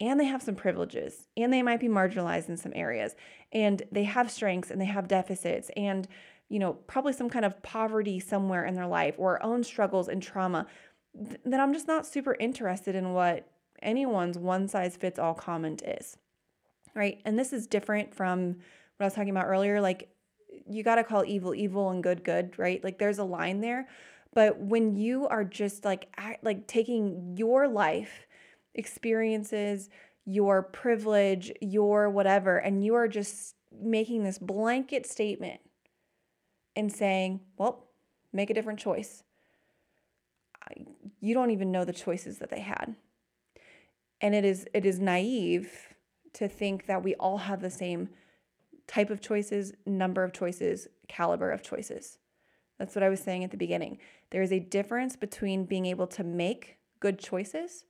and 0.00 0.18
they 0.18 0.24
have 0.24 0.42
some 0.42 0.54
privileges 0.56 1.28
and 1.36 1.52
they 1.52 1.62
might 1.62 1.80
be 1.80 1.88
marginalized 1.88 2.48
in 2.48 2.56
some 2.56 2.72
areas 2.74 3.14
and 3.52 3.82
they 3.92 4.04
have 4.04 4.30
strengths 4.30 4.70
and 4.70 4.80
they 4.80 4.86
have 4.86 5.08
deficits 5.08 5.70
and 5.76 6.08
you 6.48 6.58
know 6.58 6.72
probably 6.72 7.12
some 7.12 7.30
kind 7.30 7.44
of 7.44 7.62
poverty 7.62 8.18
somewhere 8.18 8.64
in 8.64 8.74
their 8.74 8.86
life 8.86 9.14
or 9.18 9.42
own 9.42 9.62
struggles 9.62 10.08
and 10.08 10.22
trauma 10.22 10.66
then 11.14 11.60
I'm 11.60 11.72
just 11.72 11.86
not 11.86 12.06
super 12.06 12.36
interested 12.38 12.94
in 12.94 13.12
what 13.12 13.48
anyone's 13.82 14.38
one 14.38 14.68
size 14.68 14.96
fits 14.96 15.18
all 15.18 15.34
comment 15.34 15.82
is. 15.82 16.16
Right? 16.94 17.20
And 17.24 17.38
this 17.38 17.52
is 17.52 17.66
different 17.66 18.14
from 18.14 18.56
what 18.96 19.00
I 19.00 19.04
was 19.04 19.14
talking 19.14 19.30
about 19.30 19.46
earlier, 19.46 19.80
like 19.80 20.08
you 20.68 20.82
got 20.82 20.96
to 20.96 21.04
call 21.04 21.24
evil 21.24 21.54
evil 21.54 21.90
and 21.90 22.02
good 22.02 22.22
good, 22.22 22.58
right? 22.58 22.82
Like 22.82 22.98
there's 22.98 23.18
a 23.18 23.24
line 23.24 23.60
there. 23.60 23.88
But 24.32 24.58
when 24.58 24.96
you 24.96 25.26
are 25.28 25.44
just 25.44 25.84
like 25.84 26.08
act, 26.16 26.44
like 26.44 26.66
taking 26.66 27.34
your 27.36 27.68
life 27.68 28.26
experiences, 28.74 29.88
your 30.24 30.62
privilege, 30.62 31.52
your 31.60 32.08
whatever, 32.08 32.58
and 32.58 32.84
you 32.84 32.94
are 32.94 33.08
just 33.08 33.54
making 33.72 34.24
this 34.24 34.38
blanket 34.38 35.06
statement 35.06 35.60
and 36.76 36.92
saying, 36.92 37.40
well, 37.56 37.86
make 38.32 38.50
a 38.50 38.54
different 38.54 38.78
choice. 38.78 39.22
You 41.20 41.34
don't 41.34 41.50
even 41.50 41.70
know 41.70 41.84
the 41.84 41.92
choices 41.92 42.38
that 42.38 42.50
they 42.50 42.60
had. 42.60 42.96
And 44.20 44.34
it 44.34 44.44
is 44.44 44.66
it 44.72 44.86
is 44.86 44.98
naive 44.98 45.94
to 46.34 46.48
think 46.48 46.86
that 46.86 47.02
we 47.02 47.14
all 47.16 47.38
have 47.38 47.60
the 47.60 47.70
same 47.70 48.08
type 48.86 49.10
of 49.10 49.20
choices, 49.20 49.72
number 49.86 50.24
of 50.24 50.32
choices, 50.32 50.88
caliber 51.08 51.50
of 51.50 51.62
choices. 51.62 52.18
That's 52.78 52.94
what 52.94 53.04
I 53.04 53.08
was 53.08 53.20
saying 53.20 53.44
at 53.44 53.50
the 53.50 53.56
beginning. 53.56 53.98
There 54.30 54.42
is 54.42 54.52
a 54.52 54.58
difference 54.58 55.16
between 55.16 55.64
being 55.64 55.86
able 55.86 56.06
to 56.08 56.24
make 56.24 56.78
good 57.00 57.18
choices 57.18 57.84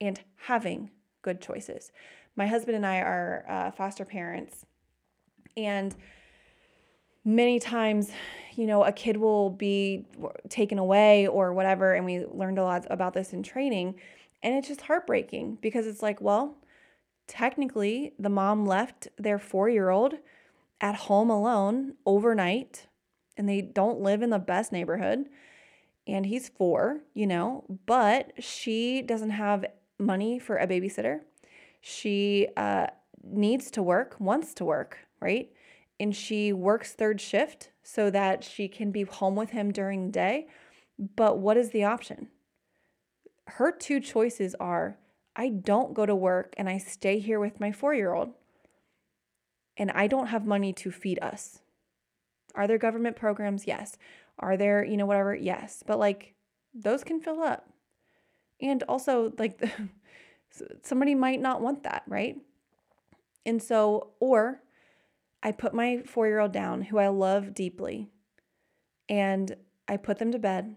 and 0.00 0.20
having 0.36 0.90
good 1.22 1.40
choices. 1.40 1.90
My 2.36 2.46
husband 2.46 2.76
and 2.76 2.86
I 2.86 2.98
are 2.98 3.44
uh, 3.48 3.70
foster 3.70 4.04
parents, 4.04 4.66
and 5.56 5.94
many 7.24 7.58
times, 7.58 8.10
you 8.56 8.66
know, 8.66 8.84
a 8.84 8.92
kid 8.92 9.16
will 9.16 9.50
be 9.50 10.06
taken 10.48 10.78
away 10.78 11.26
or 11.26 11.52
whatever. 11.52 11.94
And 11.94 12.04
we 12.04 12.24
learned 12.26 12.58
a 12.58 12.64
lot 12.64 12.86
about 12.90 13.14
this 13.14 13.32
in 13.32 13.42
training. 13.42 13.94
And 14.42 14.54
it's 14.54 14.68
just 14.68 14.82
heartbreaking 14.82 15.58
because 15.62 15.86
it's 15.86 16.02
like, 16.02 16.20
well, 16.20 16.56
technically 17.26 18.12
the 18.18 18.28
mom 18.28 18.66
left 18.66 19.08
their 19.16 19.38
four 19.38 19.68
year 19.68 19.90
old 19.90 20.14
at 20.80 20.94
home 20.94 21.30
alone 21.30 21.94
overnight 22.04 22.86
and 23.36 23.48
they 23.48 23.60
don't 23.60 24.00
live 24.00 24.22
in 24.22 24.30
the 24.30 24.38
best 24.38 24.72
neighborhood 24.72 25.26
and 26.06 26.26
he's 26.26 26.48
four 26.50 27.00
you 27.14 27.26
know 27.26 27.64
but 27.86 28.32
she 28.38 29.00
doesn't 29.00 29.30
have 29.30 29.64
money 29.98 30.38
for 30.38 30.56
a 30.56 30.66
babysitter 30.66 31.20
she 31.80 32.48
uh, 32.56 32.86
needs 33.22 33.70
to 33.70 33.82
work 33.82 34.16
wants 34.18 34.54
to 34.54 34.64
work 34.64 34.98
right 35.20 35.50
and 36.00 36.14
she 36.14 36.52
works 36.52 36.92
third 36.92 37.20
shift 37.20 37.70
so 37.82 38.10
that 38.10 38.42
she 38.42 38.68
can 38.68 38.90
be 38.90 39.02
home 39.02 39.36
with 39.36 39.50
him 39.50 39.70
during 39.70 40.06
the 40.06 40.12
day 40.12 40.46
but 41.16 41.38
what 41.38 41.56
is 41.56 41.70
the 41.70 41.84
option 41.84 42.28
her 43.46 43.70
two 43.70 44.00
choices 44.00 44.54
are 44.58 44.98
I 45.36 45.48
don't 45.48 45.94
go 45.94 46.06
to 46.06 46.14
work 46.14 46.54
and 46.56 46.68
I 46.68 46.78
stay 46.78 47.18
here 47.18 47.40
with 47.40 47.60
my 47.60 47.72
four 47.72 47.94
year 47.94 48.12
old 48.12 48.30
and 49.76 49.90
I 49.90 50.06
don't 50.06 50.28
have 50.28 50.46
money 50.46 50.72
to 50.74 50.90
feed 50.90 51.18
us. 51.20 51.60
Are 52.54 52.66
there 52.66 52.78
government 52.78 53.16
programs? 53.16 53.66
Yes. 53.66 53.96
Are 54.38 54.56
there, 54.56 54.84
you 54.84 54.96
know, 54.96 55.06
whatever? 55.06 55.34
Yes. 55.34 55.82
But 55.84 55.98
like 55.98 56.34
those 56.72 57.02
can 57.02 57.20
fill 57.20 57.42
up. 57.42 57.68
And 58.64 58.82
also, 58.88 59.32
like, 59.38 59.62
somebody 60.82 61.14
might 61.14 61.40
not 61.40 61.60
want 61.60 61.84
that, 61.84 62.02
right? 62.08 62.36
And 63.46 63.62
so, 63.62 64.14
or 64.18 64.60
I 65.42 65.52
put 65.52 65.74
my 65.74 66.02
four 66.04 66.26
year 66.26 66.40
old 66.40 66.52
down, 66.52 66.82
who 66.82 66.98
I 66.98 67.08
love 67.08 67.54
deeply, 67.54 68.08
and 69.08 69.54
I 69.86 69.98
put 69.98 70.18
them 70.18 70.32
to 70.32 70.38
bed 70.38 70.74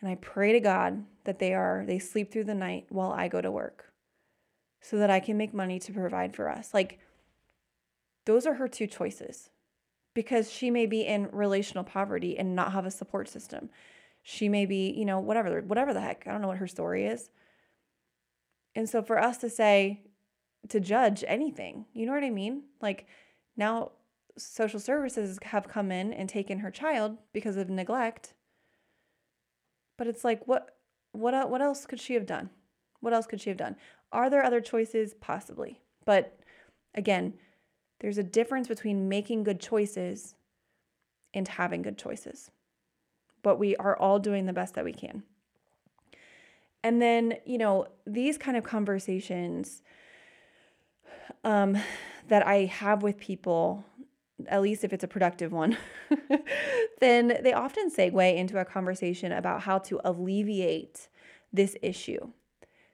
and 0.00 0.10
I 0.10 0.14
pray 0.16 0.52
to 0.52 0.60
God 0.60 1.04
that 1.24 1.38
they 1.38 1.54
are 1.54 1.84
they 1.86 1.98
sleep 1.98 2.32
through 2.32 2.44
the 2.44 2.54
night 2.54 2.86
while 2.88 3.12
I 3.12 3.28
go 3.28 3.40
to 3.40 3.50
work 3.50 3.92
so 4.80 4.96
that 4.98 5.10
I 5.10 5.20
can 5.20 5.36
make 5.36 5.52
money 5.52 5.78
to 5.80 5.92
provide 5.92 6.36
for 6.36 6.48
us. 6.48 6.72
Like 6.72 7.00
those 8.24 8.46
are 8.46 8.54
her 8.54 8.68
two 8.68 8.86
choices. 8.86 9.50
Because 10.14 10.50
she 10.50 10.70
may 10.70 10.86
be 10.86 11.02
in 11.02 11.28
relational 11.30 11.84
poverty 11.84 12.36
and 12.36 12.56
not 12.56 12.72
have 12.72 12.86
a 12.86 12.90
support 12.90 13.28
system. 13.28 13.70
She 14.22 14.48
may 14.48 14.66
be, 14.66 14.90
you 14.90 15.04
know, 15.04 15.20
whatever, 15.20 15.60
whatever 15.62 15.94
the 15.94 16.00
heck. 16.00 16.24
I 16.26 16.32
don't 16.32 16.42
know 16.42 16.48
what 16.48 16.58
her 16.58 16.66
story 16.66 17.06
is. 17.06 17.30
And 18.74 18.88
so 18.88 19.02
for 19.02 19.18
us 19.18 19.38
to 19.38 19.50
say 19.50 20.02
to 20.68 20.80
judge 20.80 21.24
anything, 21.26 21.86
you 21.92 22.06
know 22.06 22.12
what 22.12 22.24
I 22.24 22.30
mean? 22.30 22.64
Like 22.80 23.06
now 23.56 23.92
social 24.36 24.80
services 24.80 25.38
have 25.42 25.68
come 25.68 25.90
in 25.90 26.12
and 26.12 26.28
taken 26.28 26.60
her 26.60 26.70
child 26.70 27.16
because 27.32 27.56
of 27.56 27.68
neglect 27.68 28.34
but 29.98 30.06
it's 30.06 30.24
like 30.24 30.46
what 30.46 30.76
what 31.12 31.50
what 31.50 31.60
else 31.60 31.84
could 31.84 32.00
she 32.00 32.14
have 32.14 32.24
done? 32.24 32.48
What 33.00 33.12
else 33.12 33.26
could 33.26 33.40
she 33.40 33.50
have 33.50 33.58
done? 33.58 33.76
Are 34.12 34.30
there 34.30 34.42
other 34.42 34.62
choices? 34.62 35.14
Possibly. 35.20 35.82
But 36.06 36.38
again, 36.94 37.34
there's 38.00 38.16
a 38.16 38.22
difference 38.22 38.68
between 38.68 39.08
making 39.08 39.42
good 39.42 39.60
choices 39.60 40.34
and 41.34 41.46
having 41.46 41.82
good 41.82 41.98
choices. 41.98 42.50
But 43.48 43.58
we 43.58 43.74
are 43.76 43.96
all 43.96 44.18
doing 44.18 44.44
the 44.44 44.52
best 44.52 44.74
that 44.74 44.84
we 44.84 44.92
can. 44.92 45.22
And 46.84 47.00
then, 47.00 47.38
you 47.46 47.56
know, 47.56 47.86
these 48.06 48.36
kind 48.36 48.58
of 48.58 48.62
conversations 48.62 49.82
um, 51.44 51.78
that 52.26 52.46
I 52.46 52.66
have 52.66 53.02
with 53.02 53.16
people 53.16 53.86
at 54.48 54.60
least 54.60 54.84
if 54.84 54.92
it's 54.92 55.02
a 55.02 55.08
productive 55.08 55.50
one, 55.50 55.78
then 57.00 57.38
they 57.42 57.54
often 57.54 57.90
segue 57.90 58.36
into 58.36 58.60
a 58.60 58.66
conversation 58.66 59.32
about 59.32 59.62
how 59.62 59.78
to 59.78 59.98
alleviate 60.04 61.08
this 61.50 61.74
issue. 61.80 62.30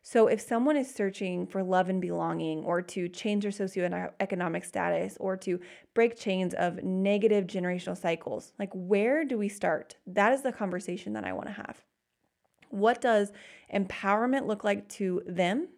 So, 0.07 0.27
if 0.27 0.39
someone 0.39 0.77
is 0.77 0.95
searching 0.95 1.47
for 1.47 1.63
love 1.63 1.89
and 1.89 1.99
belonging, 1.99 2.63
or 2.63 2.83
to 2.83 3.09
change 3.09 3.43
their 3.43 3.51
socioeconomic 3.51 4.63
status, 4.67 5.17
or 5.19 5.35
to 5.39 5.59
break 5.95 6.15
chains 6.19 6.53
of 6.53 6.85
negative 6.85 7.47
generational 7.47 7.97
cycles, 7.97 8.53
like 8.59 8.69
where 8.75 9.25
do 9.25 9.39
we 9.39 9.49
start? 9.49 9.97
That 10.07 10.35
is 10.35 10.43
the 10.43 10.53
conversation 10.53 11.15
that 11.15 11.25
I 11.25 11.33
want 11.33 11.47
to 11.47 11.55
have. 11.55 11.83
What 12.69 13.01
does 13.01 13.33
empowerment 13.73 14.47
look 14.47 14.63
like 14.63 14.91
to 14.91 15.23
them? 15.27 15.69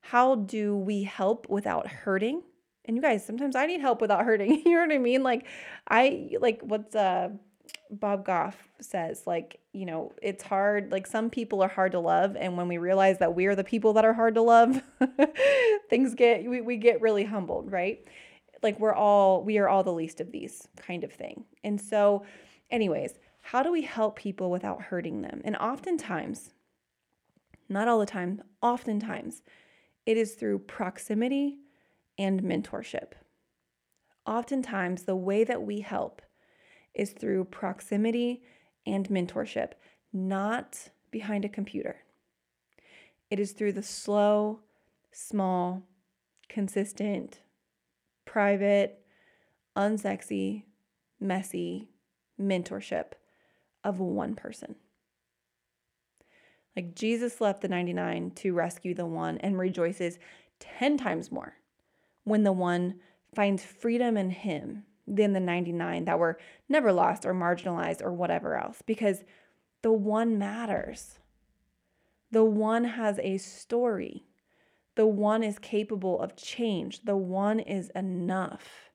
How 0.00 0.36
do 0.36 0.74
we 0.74 1.02
help 1.02 1.46
without 1.50 1.86
hurting? 1.88 2.42
And 2.86 2.96
you 2.96 3.02
guys, 3.02 3.26
sometimes 3.26 3.54
I 3.54 3.66
need 3.66 3.82
help 3.82 4.00
without 4.00 4.24
hurting. 4.24 4.62
you 4.64 4.72
know 4.72 4.80
what 4.80 4.92
I 4.94 4.98
mean? 4.98 5.22
Like, 5.22 5.46
I 5.86 6.30
like 6.40 6.62
what's 6.62 6.96
uh 6.96 7.28
Bob 7.90 8.24
Goff 8.24 8.68
says, 8.80 9.26
like, 9.26 9.60
you 9.72 9.86
know, 9.86 10.12
it's 10.22 10.42
hard. 10.42 10.90
Like, 10.92 11.06
some 11.06 11.30
people 11.30 11.62
are 11.62 11.68
hard 11.68 11.92
to 11.92 12.00
love. 12.00 12.36
And 12.36 12.56
when 12.56 12.68
we 12.68 12.78
realize 12.78 13.18
that 13.18 13.34
we 13.34 13.46
are 13.46 13.54
the 13.54 13.64
people 13.64 13.92
that 13.94 14.04
are 14.04 14.12
hard 14.12 14.34
to 14.34 14.42
love, 14.42 14.82
things 15.90 16.14
get, 16.14 16.44
we, 16.44 16.60
we 16.60 16.76
get 16.76 17.00
really 17.00 17.24
humbled, 17.24 17.70
right? 17.70 18.04
Like, 18.62 18.80
we're 18.80 18.94
all, 18.94 19.42
we 19.42 19.58
are 19.58 19.68
all 19.68 19.84
the 19.84 19.92
least 19.92 20.20
of 20.20 20.32
these 20.32 20.68
kind 20.76 21.04
of 21.04 21.12
thing. 21.12 21.44
And 21.62 21.80
so, 21.80 22.24
anyways, 22.70 23.14
how 23.40 23.62
do 23.62 23.70
we 23.70 23.82
help 23.82 24.16
people 24.16 24.50
without 24.50 24.82
hurting 24.82 25.22
them? 25.22 25.40
And 25.44 25.56
oftentimes, 25.56 26.50
not 27.68 27.88
all 27.88 27.98
the 27.98 28.06
time, 28.06 28.42
oftentimes, 28.62 29.42
it 30.04 30.16
is 30.16 30.34
through 30.34 30.60
proximity 30.60 31.58
and 32.18 32.42
mentorship. 32.42 33.12
Oftentimes, 34.26 35.04
the 35.04 35.16
way 35.16 35.44
that 35.44 35.62
we 35.62 35.80
help 35.80 36.22
is 36.96 37.10
through 37.10 37.44
proximity 37.44 38.42
and 38.86 39.08
mentorship, 39.08 39.72
not 40.12 40.90
behind 41.10 41.44
a 41.44 41.48
computer. 41.48 41.98
It 43.30 43.38
is 43.38 43.52
through 43.52 43.72
the 43.72 43.82
slow, 43.82 44.60
small, 45.12 45.82
consistent, 46.48 47.40
private, 48.24 49.00
unsexy, 49.76 50.64
messy 51.20 51.90
mentorship 52.40 53.12
of 53.84 54.00
one 54.00 54.34
person. 54.34 54.76
Like 56.74 56.94
Jesus 56.94 57.40
left 57.40 57.62
the 57.62 57.68
99 57.68 58.32
to 58.32 58.52
rescue 58.52 58.94
the 58.94 59.06
one 59.06 59.38
and 59.38 59.58
rejoices 59.58 60.18
10 60.60 60.98
times 60.98 61.32
more 61.32 61.54
when 62.24 62.42
the 62.42 62.52
one 62.52 63.00
finds 63.34 63.64
freedom 63.64 64.16
in 64.16 64.30
him 64.30 64.84
than 65.06 65.32
the 65.32 65.40
99 65.40 66.04
that 66.04 66.18
were 66.18 66.38
never 66.68 66.92
lost 66.92 67.24
or 67.24 67.32
marginalized 67.32 68.02
or 68.02 68.12
whatever 68.12 68.56
else 68.56 68.82
because 68.84 69.22
the 69.82 69.92
one 69.92 70.38
matters. 70.38 71.18
The 72.32 72.44
one 72.44 72.84
has 72.84 73.20
a 73.20 73.38
story. 73.38 74.24
The 74.96 75.06
one 75.06 75.42
is 75.42 75.58
capable 75.58 76.20
of 76.20 76.36
change. 76.36 77.04
The 77.04 77.16
one 77.16 77.60
is 77.60 77.90
enough 77.94 78.90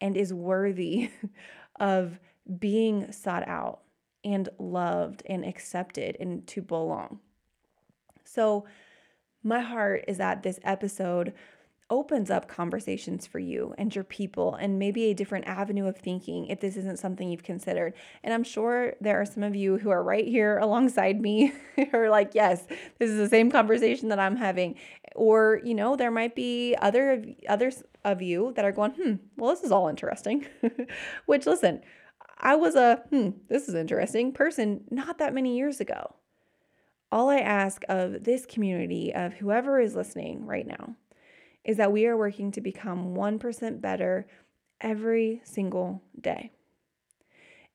and 0.00 0.16
is 0.16 0.32
worthy 0.32 1.10
of 1.80 2.20
being 2.58 3.10
sought 3.10 3.46
out 3.48 3.80
and 4.24 4.48
loved 4.58 5.22
and 5.26 5.44
accepted 5.44 6.16
and 6.20 6.46
to 6.46 6.62
belong. 6.62 7.20
So, 8.24 8.66
my 9.42 9.60
heart 9.60 10.04
is 10.08 10.18
that 10.18 10.42
this 10.42 10.58
episode 10.62 11.32
opens 11.90 12.30
up 12.30 12.48
conversations 12.48 13.26
for 13.26 13.38
you 13.38 13.74
and 13.78 13.94
your 13.94 14.04
people 14.04 14.54
and 14.56 14.78
maybe 14.78 15.04
a 15.04 15.14
different 15.14 15.46
avenue 15.46 15.86
of 15.86 15.96
thinking 15.96 16.46
if 16.46 16.60
this 16.60 16.76
isn't 16.76 16.98
something 16.98 17.30
you've 17.30 17.42
considered. 17.42 17.94
And 18.22 18.34
I'm 18.34 18.44
sure 18.44 18.94
there 19.00 19.20
are 19.20 19.24
some 19.24 19.42
of 19.42 19.56
you 19.56 19.78
who 19.78 19.90
are 19.90 20.02
right 20.02 20.26
here 20.26 20.58
alongside 20.58 21.20
me 21.20 21.52
who 21.76 21.86
are 21.94 22.10
like, 22.10 22.34
yes, 22.34 22.66
this 22.98 23.10
is 23.10 23.18
the 23.18 23.28
same 23.28 23.50
conversation 23.50 24.08
that 24.10 24.18
I'm 24.18 24.36
having. 24.36 24.74
Or, 25.14 25.60
you 25.64 25.74
know, 25.74 25.96
there 25.96 26.10
might 26.10 26.34
be 26.34 26.76
other 26.80 27.24
others 27.48 27.82
of 28.04 28.20
you 28.20 28.52
that 28.56 28.64
are 28.64 28.72
going, 28.72 28.92
hmm, 28.92 29.14
well, 29.36 29.50
this 29.50 29.64
is 29.64 29.72
all 29.72 29.88
interesting. 29.88 30.46
Which 31.26 31.46
listen, 31.46 31.80
I 32.38 32.54
was 32.56 32.74
a 32.74 33.02
hmm, 33.10 33.30
this 33.48 33.68
is 33.68 33.74
interesting 33.74 34.32
person 34.32 34.84
not 34.90 35.18
that 35.18 35.34
many 35.34 35.56
years 35.56 35.80
ago. 35.80 36.14
All 37.10 37.30
I 37.30 37.38
ask 37.38 37.84
of 37.88 38.24
this 38.24 38.44
community, 38.44 39.14
of 39.14 39.32
whoever 39.32 39.80
is 39.80 39.96
listening 39.96 40.44
right 40.44 40.66
now, 40.66 40.94
is 41.68 41.76
that 41.76 41.92
we 41.92 42.06
are 42.06 42.16
working 42.16 42.50
to 42.50 42.62
become 42.62 43.14
1% 43.14 43.80
better 43.82 44.26
every 44.80 45.42
single 45.44 46.02
day. 46.18 46.50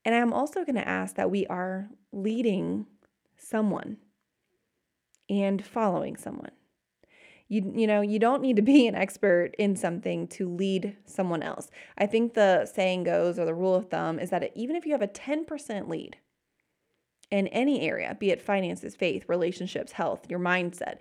And 0.04 0.16
I'm 0.16 0.34
also 0.34 0.66
going 0.66 0.76
to 0.76 0.88
ask 0.88 1.16
that 1.16 1.30
we 1.30 1.46
are 1.46 1.89
leading 2.12 2.88
someone 3.38 3.98
and 5.30 5.64
following 5.64 6.18
someone. 6.18 6.50
You, 7.48 7.72
you 7.76 7.86
know, 7.86 8.02
you 8.02 8.18
don't 8.18 8.41
need 8.41 8.56
to 8.56 8.64
be 8.64 8.88
an 8.88 8.96
expert 8.96 9.52
in 9.60 9.76
something 9.76 10.28
to 10.30 10.50
lead 10.50 10.98
someone 11.06 11.44
else. 11.44 11.70
I 11.96 12.08
think 12.08 12.34
the 12.34 12.66
saying 12.66 13.04
goes, 13.04 13.38
or 13.38 13.46
the 13.46 13.54
rule 13.54 13.76
of 13.76 13.91
thumb, 13.91 14.18
is 14.18 14.32
that 14.32 14.52
even 14.56 14.76
if 14.76 14.88
you 14.88 14.94
have 14.94 15.04
a 15.04 15.08
10% 15.08 15.88
lead 15.88 16.18
in 17.30 17.48
any 17.50 17.82
area, 17.82 18.18
be 18.20 18.32
it 18.32 18.41
finances, 18.41 18.96
faith, 18.96 19.26
relationships, 19.28 19.91
health, 19.91 20.26
your 20.30 20.39
mindset, 20.39 20.98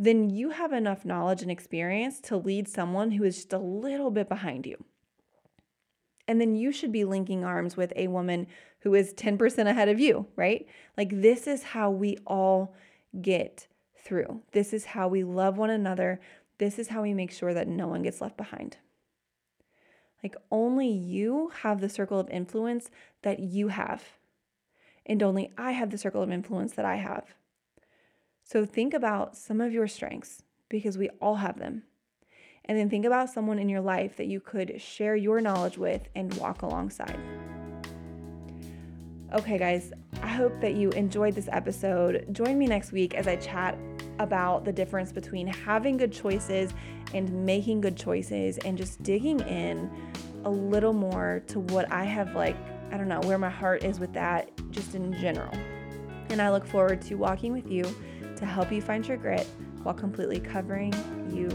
then 0.00 0.30
you 0.30 0.48
have 0.48 0.72
enough 0.72 1.04
knowledge 1.04 1.42
and 1.42 1.50
experience 1.50 2.20
to 2.22 2.38
lead 2.38 2.66
someone 2.66 3.10
who 3.10 3.22
is 3.22 3.36
just 3.36 3.52
a 3.52 3.58
little 3.58 4.10
bit 4.10 4.30
behind 4.30 4.64
you. 4.64 4.82
And 6.26 6.40
then 6.40 6.56
you 6.56 6.72
should 6.72 6.90
be 6.90 7.04
linking 7.04 7.44
arms 7.44 7.76
with 7.76 7.92
a 7.94 8.08
woman 8.08 8.46
who 8.78 8.94
is 8.94 9.12
10% 9.12 9.66
ahead 9.66 9.90
of 9.90 10.00
you, 10.00 10.26
right? 10.36 10.66
Like, 10.96 11.20
this 11.20 11.46
is 11.46 11.62
how 11.62 11.90
we 11.90 12.16
all 12.26 12.74
get 13.20 13.66
through. 14.02 14.40
This 14.52 14.72
is 14.72 14.86
how 14.86 15.06
we 15.06 15.22
love 15.22 15.58
one 15.58 15.68
another. 15.68 16.18
This 16.56 16.78
is 16.78 16.88
how 16.88 17.02
we 17.02 17.12
make 17.12 17.30
sure 17.30 17.52
that 17.52 17.68
no 17.68 17.86
one 17.86 18.02
gets 18.02 18.22
left 18.22 18.38
behind. 18.38 18.78
Like, 20.22 20.34
only 20.50 20.88
you 20.88 21.52
have 21.62 21.82
the 21.82 21.90
circle 21.90 22.18
of 22.18 22.30
influence 22.30 22.90
that 23.20 23.40
you 23.40 23.68
have. 23.68 24.02
And 25.04 25.22
only 25.22 25.52
I 25.58 25.72
have 25.72 25.90
the 25.90 25.98
circle 25.98 26.22
of 26.22 26.30
influence 26.30 26.72
that 26.72 26.86
I 26.86 26.96
have. 26.96 27.34
So 28.50 28.64
think 28.66 28.94
about 28.94 29.36
some 29.36 29.60
of 29.60 29.72
your 29.72 29.86
strengths 29.86 30.42
because 30.68 30.98
we 30.98 31.08
all 31.22 31.36
have 31.36 31.60
them. 31.60 31.84
And 32.64 32.76
then 32.76 32.90
think 32.90 33.04
about 33.04 33.30
someone 33.30 33.60
in 33.60 33.68
your 33.68 33.80
life 33.80 34.16
that 34.16 34.26
you 34.26 34.40
could 34.40 34.82
share 34.82 35.14
your 35.14 35.40
knowledge 35.40 35.78
with 35.78 36.08
and 36.16 36.34
walk 36.34 36.62
alongside. 36.62 37.16
Okay, 39.32 39.56
guys, 39.56 39.92
I 40.20 40.26
hope 40.26 40.60
that 40.62 40.74
you 40.74 40.90
enjoyed 40.90 41.36
this 41.36 41.48
episode. 41.52 42.26
Join 42.32 42.58
me 42.58 42.66
next 42.66 42.90
week 42.90 43.14
as 43.14 43.28
I 43.28 43.36
chat 43.36 43.78
about 44.18 44.64
the 44.64 44.72
difference 44.72 45.12
between 45.12 45.46
having 45.46 45.96
good 45.96 46.12
choices 46.12 46.72
and 47.14 47.46
making 47.46 47.82
good 47.82 47.96
choices 47.96 48.58
and 48.58 48.76
just 48.76 49.00
digging 49.04 49.38
in 49.42 49.88
a 50.44 50.50
little 50.50 50.92
more 50.92 51.44
to 51.46 51.60
what 51.60 51.90
I 51.92 52.02
have, 52.02 52.34
like, 52.34 52.56
I 52.90 52.96
don't 52.96 53.06
know, 53.06 53.20
where 53.20 53.38
my 53.38 53.48
heart 53.48 53.84
is 53.84 54.00
with 54.00 54.12
that 54.14 54.50
just 54.72 54.96
in 54.96 55.12
general. 55.20 55.52
And 56.30 56.42
I 56.42 56.50
look 56.50 56.66
forward 56.66 57.00
to 57.02 57.14
walking 57.14 57.52
with 57.52 57.70
you 57.70 57.84
to 58.40 58.46
help 58.46 58.72
you 58.72 58.82
find 58.82 59.06
your 59.06 59.16
grit 59.16 59.46
while 59.82 59.94
completely 59.94 60.40
covering 60.40 60.92
you 61.32 61.48